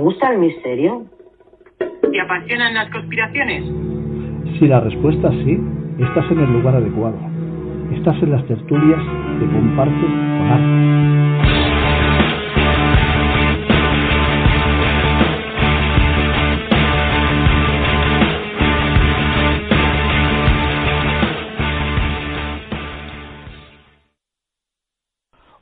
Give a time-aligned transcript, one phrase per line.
[0.00, 1.04] gusta el misterio?
[1.78, 3.64] ¿Te apasionan las conspiraciones?
[4.58, 5.60] Si la respuesta es sí,
[5.98, 7.18] estás en el lugar adecuado.
[7.94, 9.00] Estás en las tertulias
[9.40, 10.90] de Comparte con Arte.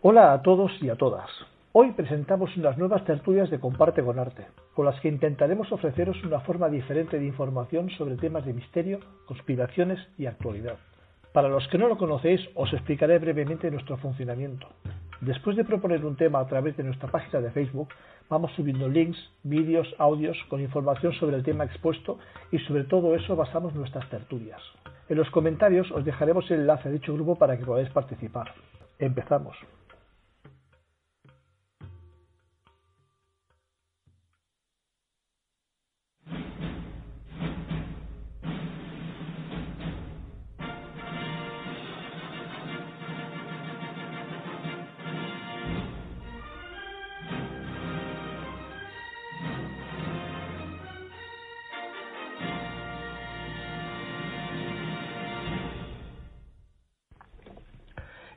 [0.00, 1.28] Hola a todos y a todas.
[1.72, 6.40] Hoy presentamos unas nuevas tertulias de Comparte con Arte, con las que intentaremos ofreceros una
[6.40, 10.78] forma diferente de información sobre temas de misterio, conspiraciones y actualidad.
[11.34, 14.66] Para los que no lo conocéis, os explicaré brevemente nuestro funcionamiento.
[15.20, 17.88] Después de proponer un tema a través de nuestra página de Facebook,
[18.30, 22.18] vamos subiendo links, vídeos, audios con información sobre el tema expuesto
[22.50, 24.62] y sobre todo eso basamos nuestras tertulias.
[25.10, 28.54] En los comentarios os dejaremos el enlace a dicho grupo para que podáis participar.
[28.98, 29.54] Empezamos.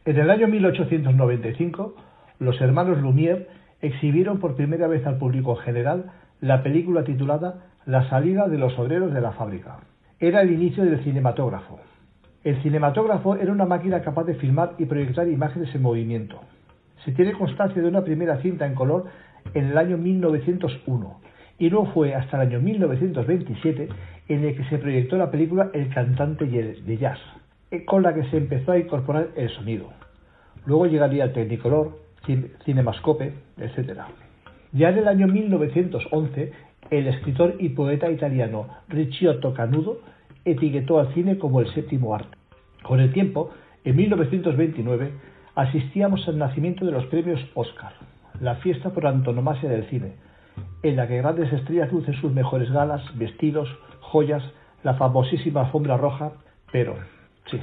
[0.03, 1.95] En el año 1895,
[2.39, 3.45] los hermanos Lumière
[3.81, 9.13] exhibieron por primera vez al público general la película titulada La salida de los obreros
[9.13, 9.77] de la fábrica.
[10.19, 11.79] Era el inicio del cinematógrafo.
[12.43, 16.41] El cinematógrafo era una máquina capaz de filmar y proyectar imágenes en movimiento.
[17.05, 19.05] Se tiene constancia de una primera cinta en color
[19.53, 21.21] en el año 1901
[21.59, 23.87] y no fue hasta el año 1927
[24.29, 27.19] en el que se proyectó la película El cantante de jazz,
[27.85, 29.89] con la que se empezó a incorporar el sonido.
[30.65, 31.99] Luego llegaría el Technicolor,
[32.65, 34.01] Cinemascope, etc.
[34.73, 36.51] Ya en el año 1911,
[36.89, 39.99] el escritor y poeta italiano Ricciotto Canudo
[40.45, 42.37] etiquetó al cine como el séptimo arte.
[42.83, 43.51] Con el tiempo,
[43.83, 45.11] en 1929,
[45.55, 47.93] asistíamos al nacimiento de los premios Oscar,
[48.39, 50.13] la fiesta por antonomasia del cine,
[50.83, 53.69] en la que grandes estrellas lucen sus mejores galas, vestidos,
[54.01, 54.43] joyas,
[54.83, 56.33] la famosísima alfombra roja,
[56.71, 56.95] pero,
[57.49, 57.59] sí,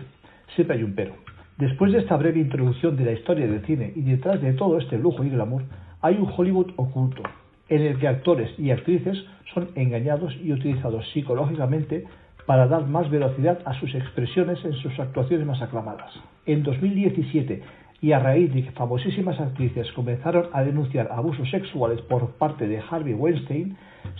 [0.55, 1.15] siempre hay un pero.
[1.57, 4.99] Después de esta breve introducción de la historia del cine y detrás de todo este
[4.99, 5.65] lujo y glamour,
[6.01, 7.23] hay un Hollywood oculto,
[7.69, 9.19] en el que actores y actrices
[9.53, 12.05] son engañados y utilizados psicológicamente
[12.47, 16.13] para dar más velocidad a sus expresiones en sus actuaciones más aclamadas.
[16.47, 17.63] En 2017,
[18.01, 22.81] y a raíz de que famosísimas actrices comenzaron a denunciar abusos sexuales por parte de
[22.81, 23.77] Harvey Weinstein,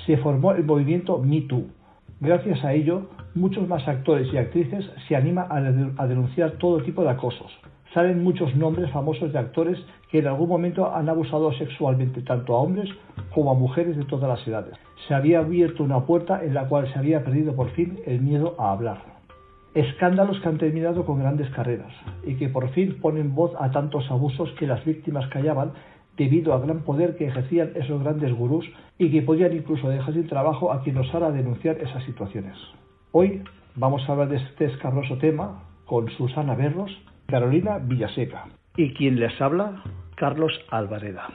[0.07, 1.67] se formó el movimiento Me Too.
[2.21, 3.03] Gracias a ello,
[3.37, 5.47] muchos más actores y actrices se animan
[5.97, 7.53] a denunciar todo tipo de acosos.
[7.95, 9.79] Salen muchos nombres famosos de actores
[10.11, 12.91] que en algún momento han abusado sexualmente tanto a hombres
[13.33, 14.75] como a mujeres de todas las edades.
[15.07, 18.57] Se había abierto una puerta en la cual se había perdido por fin el miedo
[18.59, 18.99] a hablar.
[19.75, 21.93] Escándalos que han terminado con grandes carreras
[22.27, 25.73] y que por fin ponen voz a tantos abusos que las víctimas callaban
[26.19, 28.69] debido al gran poder que ejercían esos grandes gurús
[28.99, 32.57] y que podían incluso dejar sin trabajo a quien osara denunciar esas situaciones.
[33.13, 33.43] Hoy
[33.77, 36.91] vamos a hablar de este escabroso tema con Susana Berros,
[37.27, 39.83] Carolina Villaseca y quien les habla,
[40.17, 41.29] Carlos Alvareda.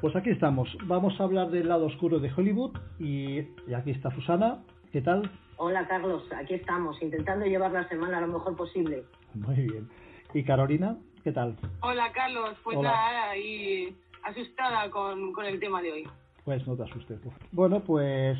[0.00, 0.68] Pues aquí estamos.
[0.84, 4.58] Vamos a hablar del lado oscuro de Hollywood y, y aquí está Susana.
[4.94, 5.28] ¿Qué tal?
[5.56, 9.02] Hola Carlos, aquí estamos, intentando llevar la semana lo mejor posible.
[9.34, 9.88] Muy bien.
[10.32, 10.96] ¿Y Carolina?
[11.24, 11.56] ¿Qué tal?
[11.80, 12.92] Hola Carlos, pues Hola.
[12.92, 16.08] nada, ahí asustada con, con el tema de hoy.
[16.44, 17.18] Pues no te asustes.
[17.50, 18.38] Bueno, pues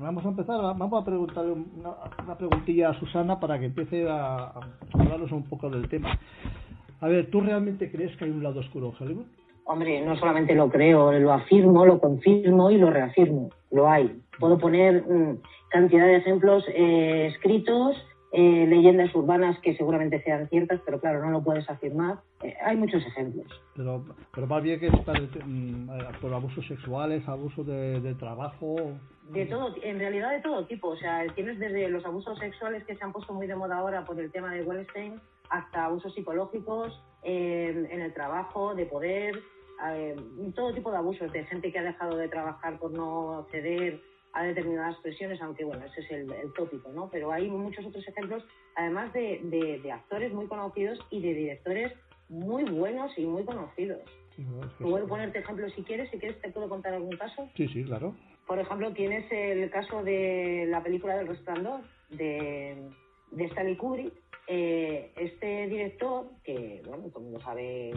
[0.00, 0.60] vamos a empezar.
[0.60, 1.94] Vamos a preguntarle una,
[2.24, 4.60] una preguntilla a Susana para que empiece a, a
[4.94, 6.18] hablarnos un poco del tema.
[7.00, 9.26] A ver, ¿tú realmente crees que hay un lado oscuro en Hollywood?
[9.66, 13.50] Hombre, no solamente lo creo, lo afirmo, lo confirmo y lo reafirmo.
[13.70, 14.20] Lo hay.
[14.40, 15.38] Puedo poner mm,
[15.70, 17.96] cantidad de ejemplos eh, escritos,
[18.32, 22.20] eh, leyendas urbanas que seguramente sean ciertas, pero claro, no lo puedes afirmar.
[22.42, 23.46] Eh, hay muchos ejemplos.
[23.74, 28.76] Pero, pero más bien que es mm, eh, por abusos sexuales, abusos de, de trabajo.
[29.30, 30.88] De todo, en realidad de todo tipo.
[30.88, 34.04] O sea, tienes desde los abusos sexuales que se han puesto muy de moda ahora
[34.04, 35.20] por el tema de Weinstein
[35.50, 39.42] hasta abusos psicológicos eh, en el trabajo, de poder,
[39.92, 40.16] eh,
[40.54, 44.00] todo tipo de abusos, de gente que ha dejado de trabajar por no ceder
[44.32, 47.08] a determinadas presiones, aunque bueno, ese es el, el tópico, ¿no?
[47.10, 48.44] Pero hay muchos otros ejemplos,
[48.76, 51.92] además de, de- de actores muy conocidos y de directores
[52.28, 54.02] muy buenos y muy conocidos.
[54.36, 54.64] Sí, ¿no?
[54.64, 55.08] Es que Puedo sí.
[55.10, 57.48] ponerte ejemplos si quieres, si quieres te puedo contar algún caso.
[57.56, 58.14] sí, sí, claro.
[58.46, 61.80] Por ejemplo, tienes el caso de la película del resplandor
[62.10, 62.76] de,
[63.32, 64.12] de Stanley Kubrick,
[64.48, 67.92] eh, este director, que bueno, todo el mundo sabe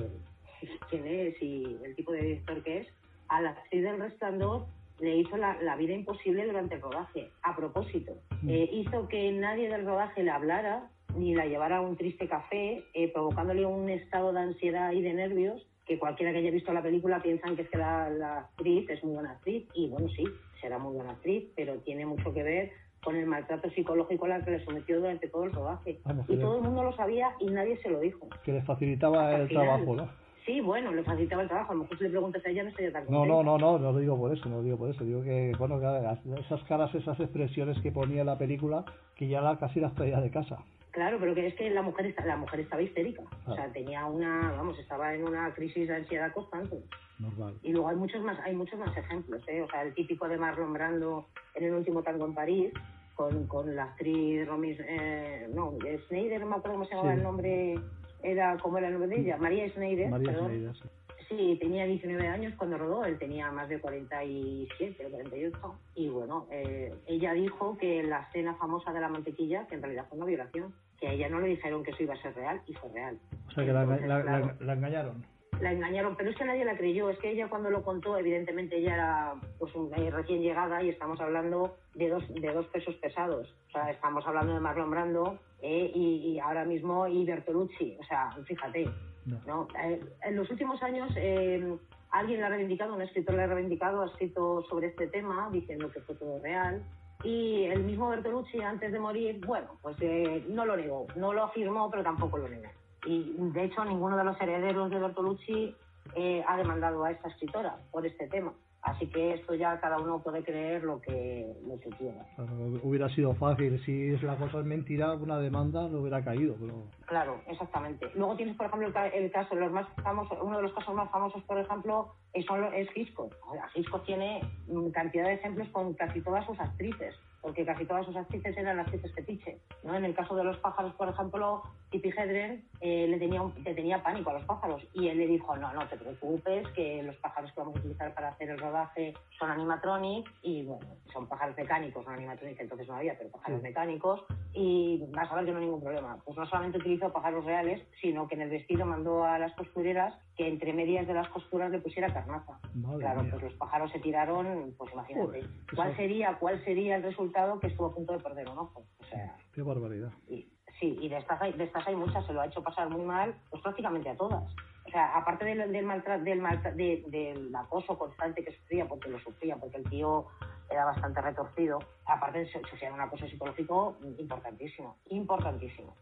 [0.90, 2.88] quién es y el tipo de director que es,
[3.30, 4.66] a la actriz del resplandor
[5.00, 8.14] le hizo la, la vida imposible durante el rodaje, a propósito.
[8.42, 8.50] Mm.
[8.50, 12.84] Eh, hizo que nadie del rodaje le hablara ni la llevara a un triste café,
[12.94, 16.82] eh, provocándole un estado de ansiedad y de nervios que cualquiera que haya visto la
[16.82, 20.24] película piensan que es que la, la actriz es muy buena actriz y bueno sí,
[20.62, 22.72] será muy buena actriz, pero tiene mucho que ver
[23.04, 26.00] con el maltrato psicológico al que le sometió durante todo el rodaje.
[26.06, 28.30] Vamos, y todo el mundo lo sabía y nadie se lo dijo.
[28.46, 29.66] Que les facilitaba Hasta el el final.
[29.66, 30.10] trabajo, ¿no?
[30.46, 31.72] Sí, bueno, le facilitaba el trabajo.
[31.72, 33.36] A lo mejor si le preguntas a ella no estaría tan No, contenta.
[33.36, 35.04] no, no, no, no lo digo por eso, no lo digo por eso.
[35.04, 38.84] Digo que, bueno, que esas caras, esas expresiones que ponía en la película,
[39.16, 40.58] que ya la, casi las traía de casa.
[40.92, 43.24] Claro, pero que es que la mujer está, la mujer estaba histérica.
[43.48, 46.78] O sea, tenía una, vamos, estaba en una crisis de ansiedad constante.
[47.20, 47.54] Normal.
[47.64, 49.62] Y luego hay muchos más, hay muchos más ejemplos, ¿eh?
[49.62, 51.26] O sea, el típico de Marlon Brando
[51.56, 52.74] en el último tango en París,
[53.16, 55.74] con, con la actriz Romy, eh, no,
[56.08, 57.18] Schneider, no me acuerdo cómo se llamaba Sí.
[57.18, 57.76] el nombre,
[58.24, 59.38] era, ¿cómo era el nombre de ella?
[59.38, 60.34] María Schneider, María.
[60.34, 60.84] Schneider, sí.
[61.30, 65.80] Sí, tenía 19 años cuando rodó, él tenía más de 47 o 48.
[65.96, 70.06] Y bueno, eh, ella dijo que la escena famosa de la mantequilla, que en realidad
[70.10, 72.62] fue una violación, que a ella no le dijeron que eso iba a ser real
[72.68, 73.18] y fue real.
[73.48, 75.26] O sea, que la, Entonces, la- claro, la- la engañaron.
[75.62, 77.10] la engañaron, pero es que nadie la creyó.
[77.10, 80.90] Es que ella cuando lo contó, evidentemente ella era pues un- eh, recién llegada y
[80.90, 83.50] estamos hablando de dos, de dos pesos pesados.
[83.70, 87.98] O sea, estamos hablando de Marlon Brando eh, y, y ahora mismo y Bertolucci.
[88.00, 88.88] O sea, fíjate.
[89.26, 89.40] No.
[89.48, 89.68] ¿no?
[89.82, 91.78] Eh, en los últimos años eh,
[92.12, 95.90] alguien la ha reivindicado, un escritor la ha reivindicado, ha escrito sobre este tema diciendo
[95.92, 96.84] que fue todo real.
[97.24, 101.46] Y el mismo Bertolucci, antes de morir, bueno, pues eh, no lo negó, no lo
[101.46, 102.68] afirmó, pero tampoco lo negó.
[103.06, 105.76] Y de hecho, ninguno de los herederos de Bertolucci
[106.16, 108.54] eh, ha demandado a esta escritora por este tema.
[108.84, 112.26] Así que esto ya cada uno puede creer lo que, lo que quiera.
[112.36, 112.54] Claro,
[112.84, 113.82] hubiera sido fácil.
[113.86, 116.56] Si es la cosa es mentira, una demanda no hubiera caído.
[116.60, 118.10] Pero Claro, exactamente.
[118.16, 120.94] Luego tienes, por ejemplo, el, ca- el caso, los más famosos, uno de los casos
[120.96, 122.46] más famosos, por ejemplo, es,
[122.76, 123.34] es Hitchcock.
[123.74, 128.16] Hitchcock tiene mm, cantidad de ejemplos con casi todas sus actrices, porque casi todas sus
[128.18, 129.60] actrices eran actrices fetiche.
[129.86, 129.96] ¿no?
[129.96, 131.64] En el caso de los pájaros, por ejemplo,
[131.94, 135.28] Tippi Hedren eh, le, tenía un- le tenía pánico a los pájaros y él le
[135.28, 138.58] dijo, no, no te preocupes, que los pájaros que vamos a utilizar para hacer el
[138.60, 143.60] rodaje son animatronic y, bueno, son pájaros mecánicos, no animatronic, entonces no había, pero pájaros
[143.62, 143.64] Sí.
[143.68, 144.26] mecánicos
[144.56, 146.18] y vas a ver que no hay ningún problema.
[146.26, 150.16] Pues no solamente utilizó pájaros reales, sino que en el vestido mandó a las costureras
[150.36, 152.60] que entre medias de las costuras le pusiera carnaza.
[152.74, 153.32] Madre claro, mía.
[153.34, 155.26] pues los pájaros se tiraron, pues imagínate.
[155.28, 158.84] Joder, ¿Cuál sería, ¿Cuál sería el resultado que estuvo a punto de perder un ojo?
[159.00, 160.12] O sea, qué barbaridad.
[160.28, 160.48] y,
[160.80, 163.04] sí, y de estas, hay, de estas hay muchas, se lo ha hecho pasar muy
[163.06, 164.44] mal, pues prácticamente a todas.
[164.86, 169.10] O sea, aparte del, del, maltra- del, maltra- de- del acoso constante que sufría, porque
[169.10, 170.28] lo sufría, porque el tío
[170.70, 175.96] era bastante retorcido, aparte su- sufría un acoso psicológico importantísimo, importantísimo.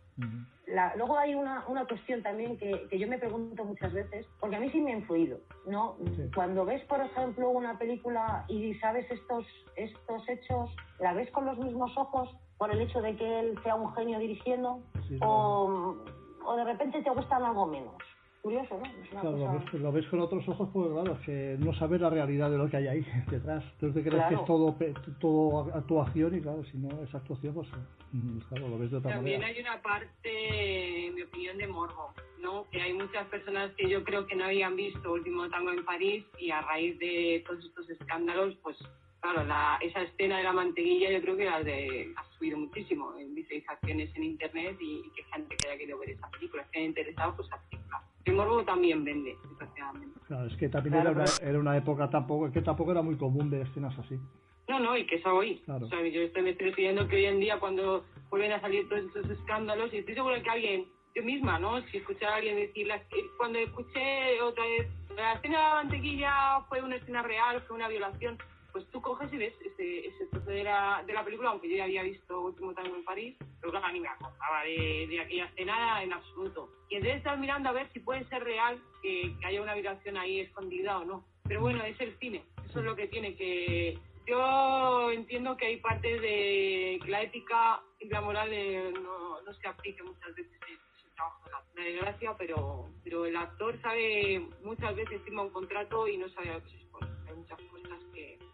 [0.68, 4.56] La- luego hay una, una cuestión también que, que yo me pregunto muchas veces, porque
[4.56, 5.98] a mí sí me ha influido, ¿no?
[6.16, 6.30] Sí.
[6.34, 9.46] Cuando ves, por ejemplo, una película y sabes estos,
[9.76, 10.70] estos hechos,
[11.00, 14.20] ¿la ves con los mismos ojos por el hecho de que él sea un genio
[14.20, 14.84] dirigiendo?
[15.08, 15.98] Sí, o,
[16.46, 17.96] o de repente te gustan algo menos?
[18.44, 18.86] Curioso, ¿no?
[18.86, 21.56] Es una Claro, lo, cosa- ves, lo ves con otros ojos, pues claro, es que
[21.60, 23.64] no sabes la realidad de lo que hay ahí detrás.
[23.80, 24.30] Tú te crees Claro.
[24.30, 24.76] que es todo,
[25.20, 27.68] todo actuación y claro, si no es actuación, pues
[28.12, 29.56] mm, claro, lo ves de otra También manera.
[29.58, 32.66] hay una parte, en mi opinión, de morbo, ¿no?
[32.70, 36.24] Que hay muchas personas que yo creo que no habían visto Último Tango en París
[36.40, 38.78] y a raíz de todos estos escándalos, pues
[39.22, 43.14] claro, la, esa escena de la mantequilla yo creo que la de, ha subido muchísimo
[43.18, 46.84] en visualizaciones en internet y, y que gente que haya querido ver esa película, esté
[46.84, 48.02] interesado, pues película.
[48.26, 50.20] El morbo también vende, desgraciadamente.
[50.28, 52.92] Claro, es que también Claro, era, una, pero- era una época tampoco, es que tampoco
[52.92, 54.20] era muy común ver escenas así.
[54.68, 55.58] No, no, y que eso hoy.
[55.66, 55.86] Claro.
[55.86, 58.88] O sea, yo estoy, me estoy refiriendo que hoy en día cuando vuelven a salir
[58.88, 60.86] todos estos escándalos, y estoy seguro que alguien,
[61.16, 61.82] yo misma, ¿no?
[61.88, 63.02] Si escuchara a alguien decir, la-
[63.38, 67.90] cuando escuché otra vez, la escena de la mantequilla fue una escena real, fue una
[67.90, 68.38] violación,
[68.72, 71.78] pues tú coges y ves ese, ese trozo de la, de la película, aunque yo
[71.78, 75.46] ya había visto Último Tango en París, pero claro, ni me acordaba de, de aquella
[75.46, 76.70] escena en absoluto.
[76.90, 80.18] Y entonces estás mirando a ver si puede ser real que, que haya una violación
[80.18, 81.26] ahí escondida o no.
[81.48, 84.00] Pero bueno, es el cine, eso es lo que tiene que...
[84.28, 89.54] Yo entiendo que hay partes de que la ética y la moral eh, no, no
[89.54, 91.42] se aplique muchas veces en el trabajo
[91.76, 96.50] la desgracia, pero, pero el actor sabe muchas veces firma un contrato y no sabe
[96.50, 97.08] a lo que se expone.
[97.28, 98.00] Hay muchas cosas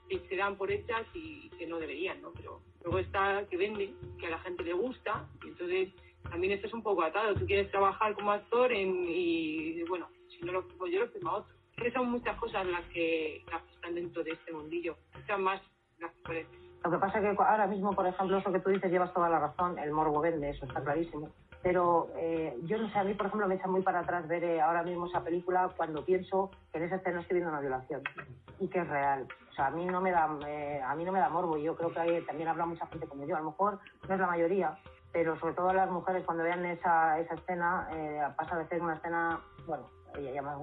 [0.08, 2.32] que, se dan por hechas y que no deberían, ¿no?
[2.34, 5.90] Pero luego está que vende, que a la gente le gusta, y entonces
[6.30, 7.36] también esto es un poco atado.
[7.36, 11.56] Tú quieres trabajar como actor y, bueno, si no lo firmo yo, lo firma otro.
[11.76, 15.62] Que son muchas cosas las que, las que están dentro de este mundillo, muchas más
[16.00, 16.68] las que parecen.
[16.84, 19.30] Lo que pasa es que ahora mismo, por ejemplo, eso que tú dices, llevas toda
[19.30, 21.30] la razón, el morbo vende, eso está clarísimo.
[21.62, 24.44] Pero eh, yo no sé, a mí, por ejemplo, me echa muy para atrás ver
[24.44, 28.02] eh, ahora mismo esa película cuando pienso que en esa escena estoy viendo una violación
[28.60, 29.28] y que es real.
[29.52, 31.58] O sea, a mí no me da, eh, a mí no me da morbo.
[31.58, 33.36] Yo creo que también habla mucha gente como yo.
[33.36, 34.78] A lo mejor no es la mayoría,
[35.12, 38.96] pero sobre todo las mujeres cuando vean esa, esa escena eh, pasa de ser una
[38.96, 40.58] escena, bueno, ella llama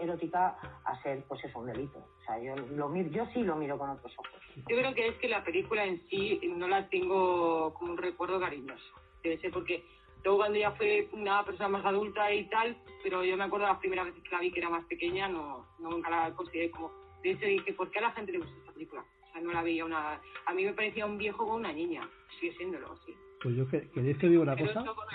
[0.00, 1.98] erótica a ser, pues eso, un delito.
[1.98, 4.40] O sea, yo, lo miro, yo sí lo miro con otros ojos.
[4.56, 8.40] Yo creo que es que la película en sí no la tengo como un recuerdo
[8.40, 8.94] cariñoso.
[9.22, 9.84] Debe ser porque
[10.24, 13.78] luego cuando ya fue una persona más adulta y tal, pero yo me acuerdo la
[13.78, 16.90] primera vez que la vi que era más pequeña, no, nunca la consideré como...
[17.22, 19.04] De hecho dije, ¿por qué a la gente le gusta esta película?
[19.28, 20.20] O sea, no la veía una...
[20.46, 22.08] A mí me parecía un viejo con una niña.
[22.38, 23.14] Sigue siéndolo, sí.
[23.42, 24.84] Pues yo, ¿queréis que os diga una Pero cosa?
[24.94, 25.06] con.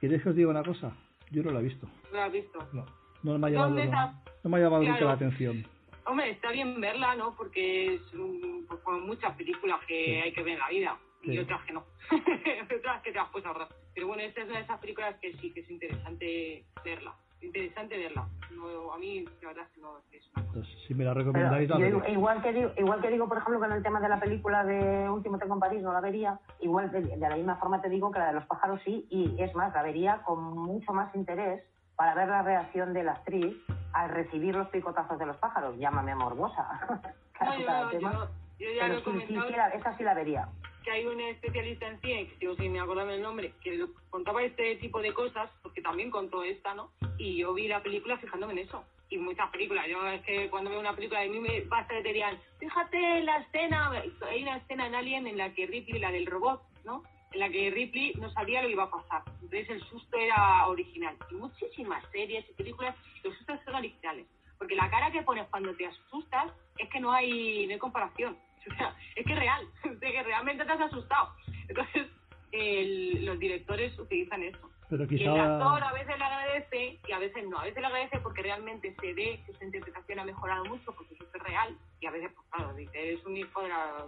[0.00, 0.96] ¿Queréis que os diga una cosa?
[1.30, 1.86] Yo no la he visto.
[2.10, 2.58] ¿No la has visto?
[2.72, 2.84] No,
[3.22, 5.06] no me ha llamado, ¿Dónde no, no me ha llamado Claro.
[5.06, 5.66] la atención.
[6.06, 7.34] Hombre, está bien verla, ¿no?
[7.36, 10.10] Porque es un- pues, como muchas películas que Sí.
[10.12, 11.84] hay que ver en la vida y otras que no.
[12.76, 13.68] otras que te las puedes ahorrar.
[13.98, 17.12] Pero bueno, esta es una de esas películas que sí que es interesante verla.
[17.40, 18.28] Interesante verla.
[18.54, 20.46] No, a mí, la verdad es que no es una cosa.
[20.46, 23.58] Entonces, si me la recomendáis, la yo igual, que digo, igual que digo, por ejemplo,
[23.58, 26.38] que en el tema de la película de Último Tengo en París no la vería,
[26.60, 29.34] igual de, de la misma forma te digo que la de los pájaros sí, y
[29.42, 31.64] es más, la vería con mucho más interés
[31.96, 33.56] para ver la reacción de la actriz
[33.94, 35.76] al recibir los picotazos de los pájaros.
[35.76, 36.68] Llámame morbosa.
[37.40, 38.10] No, yo, yo,
[38.58, 40.48] yo ya Pero lo he sí, sí, comentado sí, la- esa sí la vería.
[40.84, 44.76] Que hay un especialista en cine, que sigo sin acordarme el nombre, que contaba este
[44.76, 46.90] tipo de cosas, porque también contó esta, ¿no?
[47.18, 48.84] Y yo vi la película fijándome en eso.
[49.10, 49.86] Y muchas películas.
[49.88, 53.22] Yo es que cuando veo una película de mí me basta que te digan, fíjate
[53.22, 53.90] la escena,
[54.28, 57.02] hay una escena en Alien en la que Ripley, la del robot, ¿no?
[57.32, 59.22] En la que Ripley no sabía lo que iba a pasar.
[59.42, 61.16] Entonces el susto era original.
[61.30, 62.94] Y muchísimas series y películas,
[63.24, 64.26] los sustos son originales.
[64.58, 68.36] Porque la cara que pones cuando te asustas es que no hay, no hay comparación.
[68.72, 69.64] O sea, es que es real,
[70.00, 71.30] de que realmente te has asustado.
[71.68, 72.06] Entonces,
[72.52, 74.70] el- los directores utilizan eso.
[74.90, 75.88] Pero Y el actor quizá...
[75.88, 77.58] a veces le agradece y a veces no.
[77.58, 81.12] A veces le agradece porque realmente se ve que su interpretación ha mejorado mucho porque
[81.14, 81.76] eso es real.
[82.00, 84.04] Y a veces, pues claro, dice, es un hijo de la...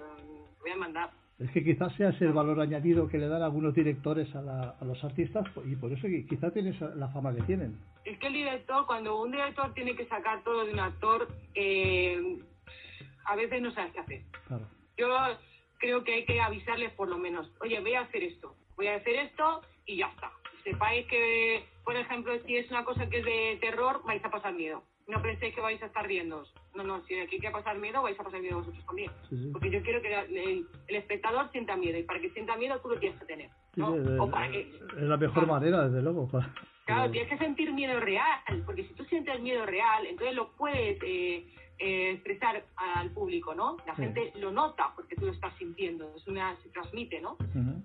[0.60, 1.10] Voy a mandar.
[1.38, 4.74] Es que quizás sea ese el valor añadido que le dan algunos directores a, la-
[4.80, 7.78] a los artistas y por eso que quizá tienen la fama que tienen.
[8.06, 12.38] Es que el director, cuando un director tiene que sacar todo de un actor, eh,
[13.30, 14.22] a veces no sabes qué hacer.
[14.48, 14.66] Claro.
[14.96, 15.08] Yo
[15.78, 18.96] creo que hay que avisarles por lo menos, oye, voy a hacer esto, voy a
[18.96, 20.30] hacer esto y ya está.
[20.64, 24.52] Sepáis que, por ejemplo, si es una cosa que es de terror, vais a pasar
[24.52, 24.82] miedo.
[25.06, 26.44] No penséis que vais a estar riendo.
[26.74, 29.10] No, no, si aquí hay que pasar miedo, vais a pasar miedo vosotros también.
[29.28, 29.48] Sí, sí.
[29.52, 32.90] Porque yo quiero que el, el espectador sienta miedo y para que sienta miedo tú
[32.90, 33.50] lo tienes que tener.
[33.76, 33.92] ¿no?
[33.94, 35.48] sí, es, o para que, es la mejor Claro.
[35.48, 36.28] manera, desde luego.
[36.28, 36.52] para-
[36.84, 40.98] Claro, tienes que sentir miedo real, porque si tú sientes miedo real, entonces lo puedes
[41.04, 41.46] eh,
[41.80, 43.78] eh, expresar al público, ¿no?
[43.86, 44.02] La Sí.
[44.02, 47.36] gente lo nota porque tú lo estás sintiendo, es una se transmite, ¿no?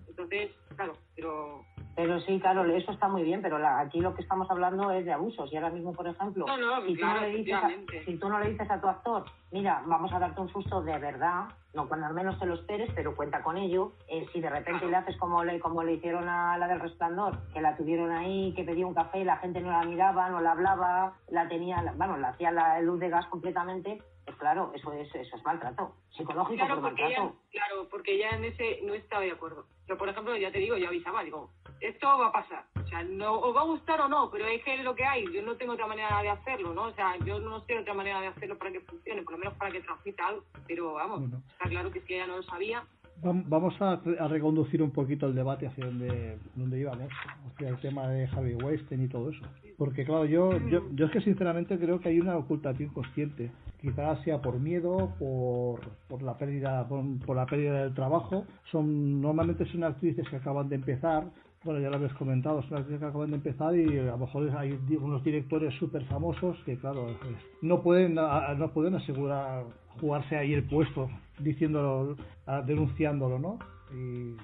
[0.08, 1.66] Entonces, claro, pero
[1.98, 5.06] Pero sí, claro, eso está muy bien, pero la- aquí lo que estamos hablando es
[5.06, 5.50] de abusos.
[5.54, 7.70] Y ahora mismo, por ejemplo, No, no, si, tú no le dices a,
[8.04, 11.00] si tú no le dices a tu actor, mira, vamos a darte un susto de
[11.00, 14.50] verdad, no cuando al menos te lo esperes, pero cuenta con ello, eh, si de
[14.50, 14.90] repente Claro.
[14.90, 18.54] le haces como le, como le hicieron a la del resplandor, que la tuvieron ahí,
[18.58, 21.82] que pedía un café y la gente no la miraba, no la hablaba, la tenía,
[21.96, 25.96] bueno, la hacía la luz de gas completamente, pues claro, eso es, eso es maltrato,
[26.10, 27.50] psicológico, claro, pero porque ella, maltrato.
[27.52, 29.66] claro, porque ella en ese no estaba de acuerdo.
[29.88, 32.66] Yo, por ejemplo, ya te digo, yo avisaba, digo, esto va a pasar.
[32.84, 35.06] O sea, no os va a gustar o no, pero es que es lo que
[35.06, 35.32] hay.
[35.32, 36.84] Yo no tengo otra manera de hacerlo, ¿no?
[36.84, 39.54] O sea, yo no sé otra manera de hacerlo para que funcione, por lo menos
[39.56, 40.44] para que transmita algo.
[40.68, 42.84] Pero vamos, está claro que si ella no lo sabía,
[43.24, 47.08] Vamos a, a reconducir un poquito el debate hacia donde, donde íbamos,
[47.54, 49.42] hacia el tema de Harvey Weinstein y todo eso.
[49.78, 53.52] Porque claro, yo, yo, yo es que sinceramente creo que hay una ocultación consciente.
[53.82, 58.46] Quizás sea por miedo, por, por la pérdida, por, por la pérdida del trabajo.
[58.72, 61.26] Son normalmente son actrices que acaban de empezar.
[61.64, 64.50] Bueno, ya lo habéis comentado, son actrices que acaban de empezar y a lo mejor
[64.56, 67.18] hay unos directores súper famosos que, claro, es-
[67.64, 69.64] no pueden no pueden asegurar
[70.00, 71.10] jugarse ahí el puesto
[71.40, 72.16] diciéndolo,
[72.48, 73.60] ah, denunciándolo, ¿no?
[73.94, 74.36] Y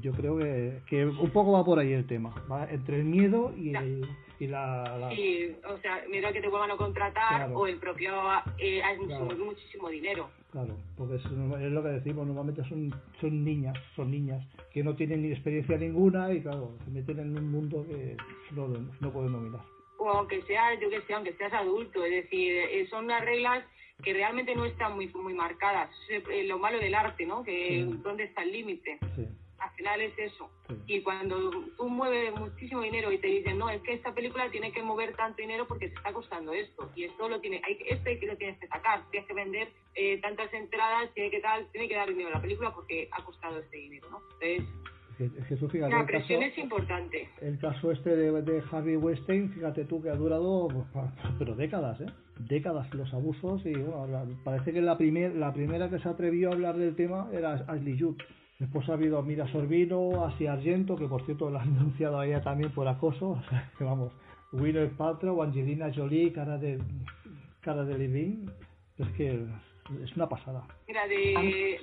[0.00, 3.52] yo creo que, que un poco va por ahí el tema, va entre el miedo
[3.56, 4.06] y, el,
[4.38, 7.58] y la, la- sí, o sea, mira que te vuelvan a contratar Claro.
[7.58, 8.12] o el propio
[8.58, 10.28] eh, hay mucho- muchísimo dinero.
[10.52, 14.94] Claro, porque es, es lo que decimos, normalmente son, son niñas, son niñas que no
[14.96, 18.16] tienen ni experiencia ninguna y claro, se meten en un mundo que
[18.54, 18.66] no,
[19.00, 19.60] no pueden dominar.
[19.98, 23.64] o aunque sea, yo que sé, aunque seas adulto, es decir, eh, son unas reglas
[24.02, 25.90] que realmente no están muy muy marcadas.
[26.08, 27.42] Eh, lo malo del arte, ¿no?
[27.42, 27.98] Que Sí.
[28.02, 28.98] dónde está el límite.
[29.16, 29.26] Sí,
[29.58, 30.50] Al final es eso.
[30.68, 30.74] sí.
[30.86, 34.72] Y cuando tú mueves muchísimo dinero y te dicen, no, es que esta película tiene
[34.72, 36.90] que mover tanto dinero porque te está costando esto.
[36.96, 39.02] Y esto lo tiene, hay, que- esto hay que lo tienes que sacar.
[39.10, 42.40] Tienes que vender eh, tantas entradas, tiene que, tal, tiene que dar dinero a la
[42.40, 44.22] película porque ha costado este dinero, ¿no?
[44.40, 44.62] Entonces,
[45.28, 47.28] Fíjate, la presión es importante.
[47.40, 50.68] El caso este de, de Harvey Weinstein, fíjate tú que ha durado,
[51.38, 52.06] pero décadas, ¿eh?
[52.38, 56.52] Décadas los abusos y bueno, parece que la, primer, la primera que se atrevió a
[56.54, 58.16] hablar del tema era Ashley Judd.
[58.58, 62.40] Después ha habido Mira Sorbino, Asia Argento, que por cierto la han denunciado a ella
[62.40, 63.30] también por acoso.
[63.40, 64.12] O sea, que vamos,
[64.52, 66.78] Winner Paltrow, Angelina Jolie, cara de
[67.60, 68.46] cara de Levine.
[68.98, 69.46] Es que
[70.02, 70.66] es una pasada.
[70.86, 71.80] Mira, de,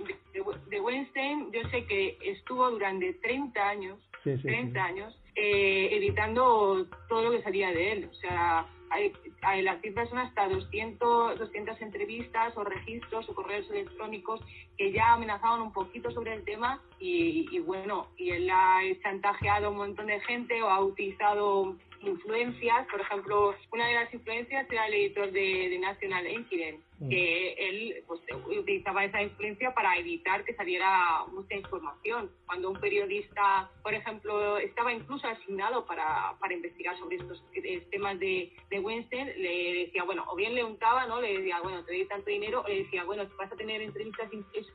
[0.70, 7.32] de, Weinstein yo sé que estuvo durante 30 años, 30 años, eh, editando todo lo
[7.32, 8.10] que salía de él.
[8.12, 9.12] O sea, hay,
[9.42, 14.42] hay, las cifras son hasta 200, 200 entrevistas o registros o correos electrónicos
[14.78, 19.68] que ya amenazaban un poquito sobre el tema y, y bueno, y él ha chantajeado
[19.68, 24.70] a un montón de gente o ha utilizado influencias, por ejemplo, una de las influencias
[24.70, 27.10] era el editor de, de National Incident, mm.
[27.10, 32.32] que él pues, utilizaba esa influencia para evitar que saliera mucha información.
[32.46, 37.44] Cuando un periodista, por ejemplo, estaba incluso asignado para, para investigar sobre estos
[37.92, 41.22] temas de, de Weinstein, le decía, bueno, o bien le untaba, ¿no?
[41.22, 44.30] Le decía, bueno, te doy tanto dinero, o le decía, bueno, vas a tener entrevistas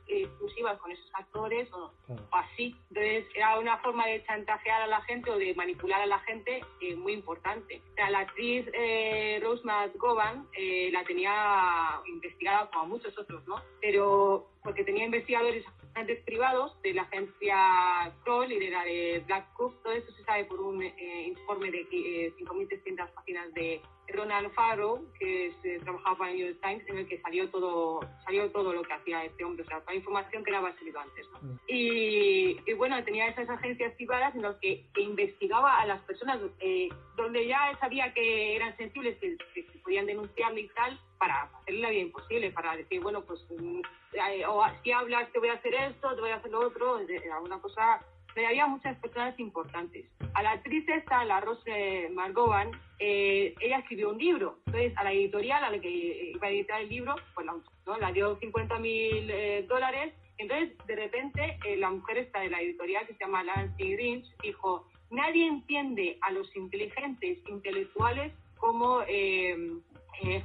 [0.07, 1.91] exclusivas con esos actores, o,
[2.31, 2.75] así.
[2.89, 6.61] Entonces, era una forma de chantajear a la gente o de manipular a la gente
[6.81, 7.81] eh, muy importante.
[7.91, 13.55] O sea, la actriz eh, Rose McGowan eh, la tenía investigada como muchos otros, ¿no?
[13.81, 19.53] Pero porque tenía investigadores agentes privados de la agencia Kroll y de la de Black
[19.53, 19.81] Cook.
[19.83, 25.05] Todo eso se sabe por un eh, informe de eh, 5.300 páginas de Ronald Farrow,
[25.17, 28.49] que es, eh, trabajaba para el New York Times, en el que salió todo salió
[28.51, 30.99] todo lo que hacía este hombre, o sea, toda la información que le había salido
[30.99, 31.27] antes.
[31.31, 31.39] ¿no?
[31.41, 31.59] Mm.
[31.67, 36.89] Y, y, bueno, tenía esas agencias privadas en las que, investigaba a las personas eh,
[37.15, 41.89] donde ya sabía que eran sensibles, que, que, podían denunciarle y tal, para hacerle la
[41.89, 43.81] vida imposible, para decir, bueno, pues mm,
[44.13, 46.99] eh, o si hablas te voy a hacer esto, te voy a hacer lo otro,
[47.33, 47.99] alguna cosa
[48.33, 50.05] pero había muchas personas importantes.
[50.33, 54.59] A la actriz esta, la Rose Margovan, eh, ella escribió un libro.
[54.65, 57.97] Entonces, a la editorial a la que iba a editar el libro, pues la, ¿no?
[57.97, 60.13] la dio 50 mil eh, dólares.
[60.37, 64.25] Entonces, de repente, eh, la mujer esta de la editorial, que se llama Nancy Grinch,
[64.41, 68.99] dijo, nadie entiende a los inteligentes intelectuales como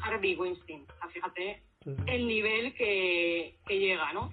[0.03, 0.87] Harvey Weinstein.
[1.13, 1.63] fíjate
[2.07, 4.31] el nivel que, que llega, ¿no?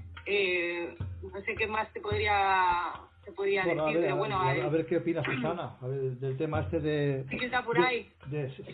[1.31, 2.93] no sé qué más te podría
[3.25, 4.39] se podría decir, a ver, pero bueno...
[4.39, 7.25] A, a, ver qué opina Susana a ver, del tema este de...
[7.29, 8.09] Sí, que está por ahí.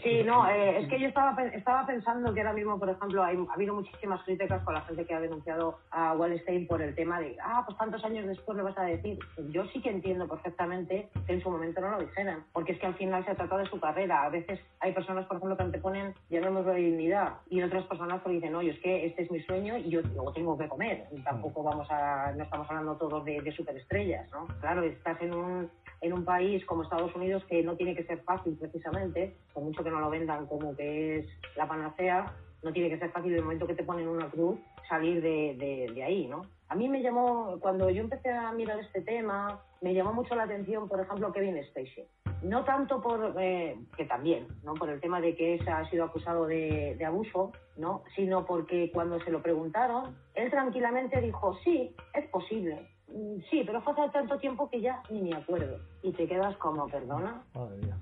[0.04, 3.38] sí, no, eh, es que yo estaba, estaba pensando que ahora mismo, por ejemplo, hay,
[3.50, 7.20] ha habido muchísimas críticas con la gente que ha denunciado a Wallstein por el tema
[7.20, 9.18] de, ah, pues tantos años después le vas a decir.
[9.50, 12.88] Yo sí que entiendo perfectamente que en su momento no lo dijeran, porque es que
[12.88, 14.24] al final se ha tratado de su carrera.
[14.24, 18.32] A veces hay personas, por ejemplo, que anteponen, llamémoslo de dignidad, y otras personas que
[18.32, 21.06] dicen, oye, es que este es mi sueño y yo luego tengo que comer.
[21.12, 24.41] Y tampoco vamos a, no estamos hablando todos de, de superestrellas, ¿no?
[24.60, 25.70] Claro, estás en un,
[26.02, 29.84] en un país como Estados Unidos que no tiene que ser fácil precisamente, por mucho
[29.84, 31.26] que no lo vendan como que es
[31.56, 35.22] la panacea, no tiene que ser fácil el momento que te ponen una cruz salir
[35.22, 36.42] de, de, ahí, ¿no?
[36.68, 40.44] A mí me llamó, cuando yo empecé a mirar este tema, me llamó mucho la
[40.44, 42.06] atención, por ejemplo, Kevin Spacey.
[42.44, 44.74] No tanto por, eh, que también, ¿no?
[44.74, 48.04] Por el tema de que ha sido acusado de, de, abuso, ¿no?
[48.16, 52.90] Sino porque cuando se lo preguntaron, él tranquilamente dijo, sí, es posible.
[53.14, 55.80] Mm, sí, pero fue hace tanto tiempo que ya ni me acuerdo.
[56.04, 57.44] Y te quedas como, perdona.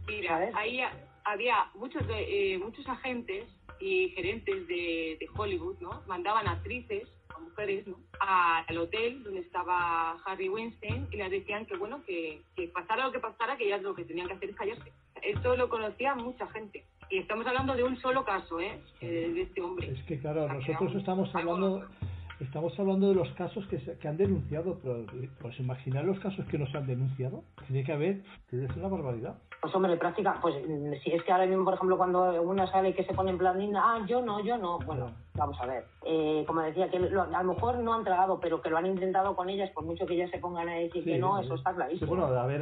[0.07, 0.81] Mira, ahí
[1.25, 3.45] había muchos, eh, muchos agentes
[3.79, 6.01] y gerentes de, de, Hollywood, ¿no?
[6.07, 7.97] Mandaban actrices, a mujeres, ¿no?
[8.19, 13.11] al hotel donde estaba Harry Weinstein y les decían que, bueno, que, que pasara lo
[13.11, 14.91] que pasara, que ellas lo que tenían que hacer es callarse.
[15.21, 16.85] Esto lo conocía mucha gente.
[17.09, 18.79] Y estamos hablando de un solo caso, ¿eh?
[19.01, 19.91] eh de este hombre.
[19.91, 21.87] Es que, claro, nosotros estamos hablando
[22.39, 25.05] estamos hablando de los casos que, se, que han denunciado, pero
[25.41, 28.21] pues imaginar los casos que no se han denunciado, tiene que haber,
[28.51, 29.35] es una barbaridad.
[29.61, 30.55] Pues hombre, práctica, pues
[31.03, 33.59] si es que ahora mismo, por ejemplo, cuando una sale que se pone en plan,
[33.75, 35.83] ah, yo no, yo no, bueno, vamos a ver.
[36.05, 38.85] Eh, como decía, que lo, a lo mejor no han tragado, pero que lo han
[38.85, 41.73] intentado con ellas, por mucho que ellas se pongan a decir que no, eso está
[41.73, 42.07] clarísimo.
[42.07, 42.61] bueno, a ver,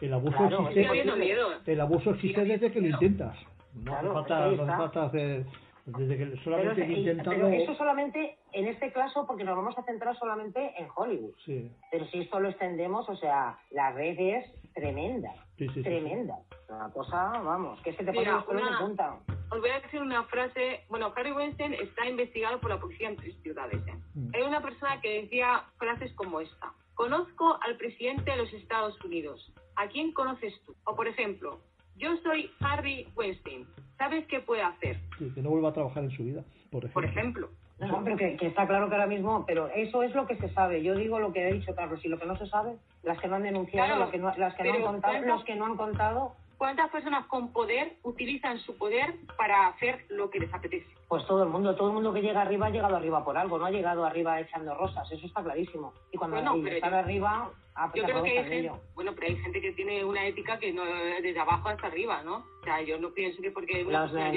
[0.00, 3.36] el, abuso existe, el abuso existe desde que lo intentas.
[3.74, 5.44] No hace falta, no falta hacer
[5.86, 10.74] desde que solamente pero, eso solamente en este caso porque nos vamos a centrar solamente
[10.76, 11.34] en Hollywood.
[11.44, 11.70] Sí.
[11.92, 15.32] Pero si esto lo extendemos, o sea, la red es tremenda.
[15.56, 16.38] Sí, sí, tremenda.
[16.68, 19.16] Una cosa, vamos, que se te pone los pelos de punta.
[19.50, 20.80] Os voy a decir una frase.
[20.88, 23.80] Bueno, Harry Weinstein está investigado por la policía en tres ciudades.
[23.86, 23.94] ¿eh?
[24.14, 24.30] Mm.
[24.34, 26.72] Hay una persona que decía frases como esta.
[26.94, 29.52] Conozco al presidente de los Estados Unidos.
[29.76, 30.74] ¿A quién conoces tú?
[30.84, 31.60] O, por ejemplo,
[31.96, 33.66] yo soy Harry Weinstein,
[33.98, 34.98] ¿sabes qué puede hacer?
[35.18, 36.92] Sí, que no vuelva a trabajar en su vida, por ejemplo.
[36.94, 37.50] Por ejemplo.
[37.78, 40.48] No, pero que, que está claro que ahora mismo, pero eso es lo que se
[40.48, 40.82] sabe.
[40.82, 43.28] Yo digo lo que ha dicho Carlos y lo que no se sabe, las que
[43.28, 45.54] no han denunciado, Claro, las que no, las que no han contado, ¿cuántas- los que
[45.56, 50.54] no han contado, ¿Cuántas personas con poder utilizan su poder para hacer lo que les
[50.54, 50.88] apetece?
[51.08, 53.58] Pues todo el mundo, todo el mundo que llega arriba ha llegado arriba por algo,
[53.58, 55.92] no ha llegado arriba echando rosas, eso está clarísimo.
[56.12, 59.26] Y cuando Bueno, pero yo- arriba, ah, Yo se creo que hay gente, bueno, pero
[59.28, 62.38] hay gente que tiene una ética que no desde abajo hasta arriba, ¿no?
[62.60, 64.32] O sea, yo no pienso que porque una Los persona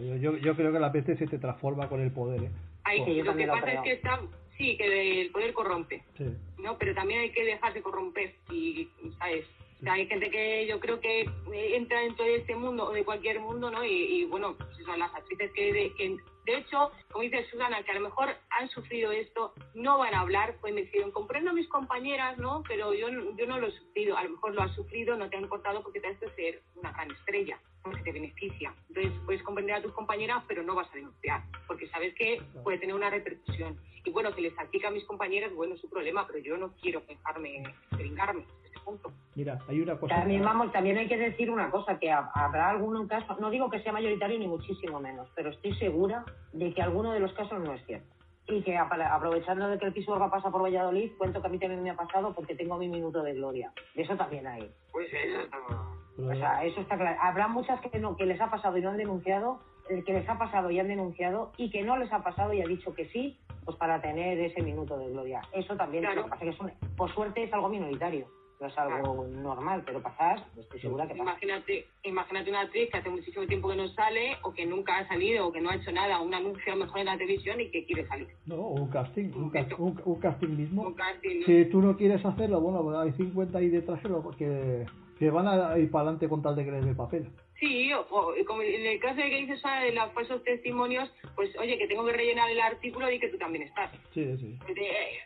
[0.00, 2.50] Yo, yo, yo creo que las veces se te transforma con el poder, ¿eh?
[2.84, 3.78] hay, Sí, yo lo que lo pasa creo.
[3.78, 4.20] es que está,
[4.56, 6.24] sí, que el poder corrompe, Sí.
[6.62, 6.78] ¿no?
[6.78, 9.44] Pero también hay que dejarse corromper y, ¿sabes?
[9.86, 13.40] Hay gente que yo creo que eh, entra dentro de este mundo o de cualquier
[13.40, 13.84] mundo, ¿no?
[13.84, 17.82] Y, y, bueno, pues eso, las actrices que de, que de hecho, como dice Susana,
[17.82, 21.50] que a lo mejor han sufrido esto, no van a hablar, pues me decían, comprendo
[21.50, 22.62] a mis compañeras, ¿no?
[22.68, 25.36] Pero yo, yo no lo he sufrido, a lo mejor lo has sufrido, no te
[25.36, 28.72] han cortado porque te has de ser una gran estrella, porque te beneficia.
[28.88, 32.78] Entonces puedes comprender a tus compañeras, pero no vas a denunciar, porque sabes que puede
[32.78, 33.76] tener una repercusión.
[34.04, 36.72] Y bueno, que les salpica a mis compañeras, bueno, es su problema, pero yo no
[36.80, 39.12] quiero dejarme, brincarme este punto.
[39.34, 40.14] Mira, hay una cosa...
[40.14, 43.68] También, vamos, también hay que decir una cosa, que ha- habrá algún caso, no digo
[43.68, 47.60] que sea mayoritario ni muchísimo menos, pero estoy segura de que alguno de los casos
[47.60, 48.06] no es cierto.
[48.48, 51.82] Y que aprovechando de que el Pisuerga pasa por Valladolid, cuento que a mí también
[51.82, 53.72] me ha pasado porque tengo mi minuto de gloria.
[53.94, 54.70] De eso también hay.
[54.92, 55.48] Pues eso,
[56.16, 57.18] pero- O sea, eso está claro.
[57.20, 59.58] Habrá muchas que no, que les ha pasado y no han denunciado,
[59.90, 62.62] el que les ha pasado y han denunciado, y que no les ha pasado y
[62.62, 65.42] ha dicho que sí, pues para tener ese minuto de gloria.
[65.52, 66.18] Eso también, Claro.
[66.18, 68.28] lo que pasa que es un- por suerte es algo minoritario,
[68.60, 71.22] no es algo normal, pero pasar, estoy segura que pasa.
[71.22, 75.08] Imagínate, imagínate una actriz que hace muchísimo tiempo que no sale o que nunca ha
[75.08, 77.60] salido o que no ha hecho nada, un anuncio a lo mejor en la televisión
[77.60, 78.28] y que quiere salir.
[78.46, 80.82] No, o un casting, un, cas- un- un casting mismo.
[80.82, 81.46] Un casting, ¿no?
[81.46, 84.86] Si tú no quieres hacerlo, bueno, pues hay 50 ahí detrás que, lo- que,
[85.18, 87.28] que van a ir para adelante con tal de que les dé papel.
[87.58, 91.10] Sí, o, o como en el caso de que dices ahora de los falsos testimonios,
[91.34, 93.90] pues oye, que tengo que rellenar el artículo y que tú también estás.
[94.12, 94.58] Sí, sí.
[94.66, 95.18] Pues, eh,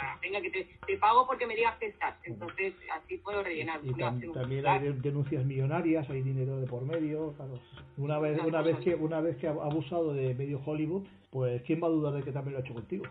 [0.00, 2.16] ah, venga, que te, te pago porque me digas que estás.
[2.24, 3.80] Entonces, así puedo rellenar.
[3.84, 7.60] Y tam- también hay de- denuncias millonarias, hay dinero de por medio, claro.
[7.98, 11.82] Una vez, una vez que una vez que ha abusado de medio Hollywood, pues quién
[11.82, 13.04] va a dudar de que también lo ha hecho contigo,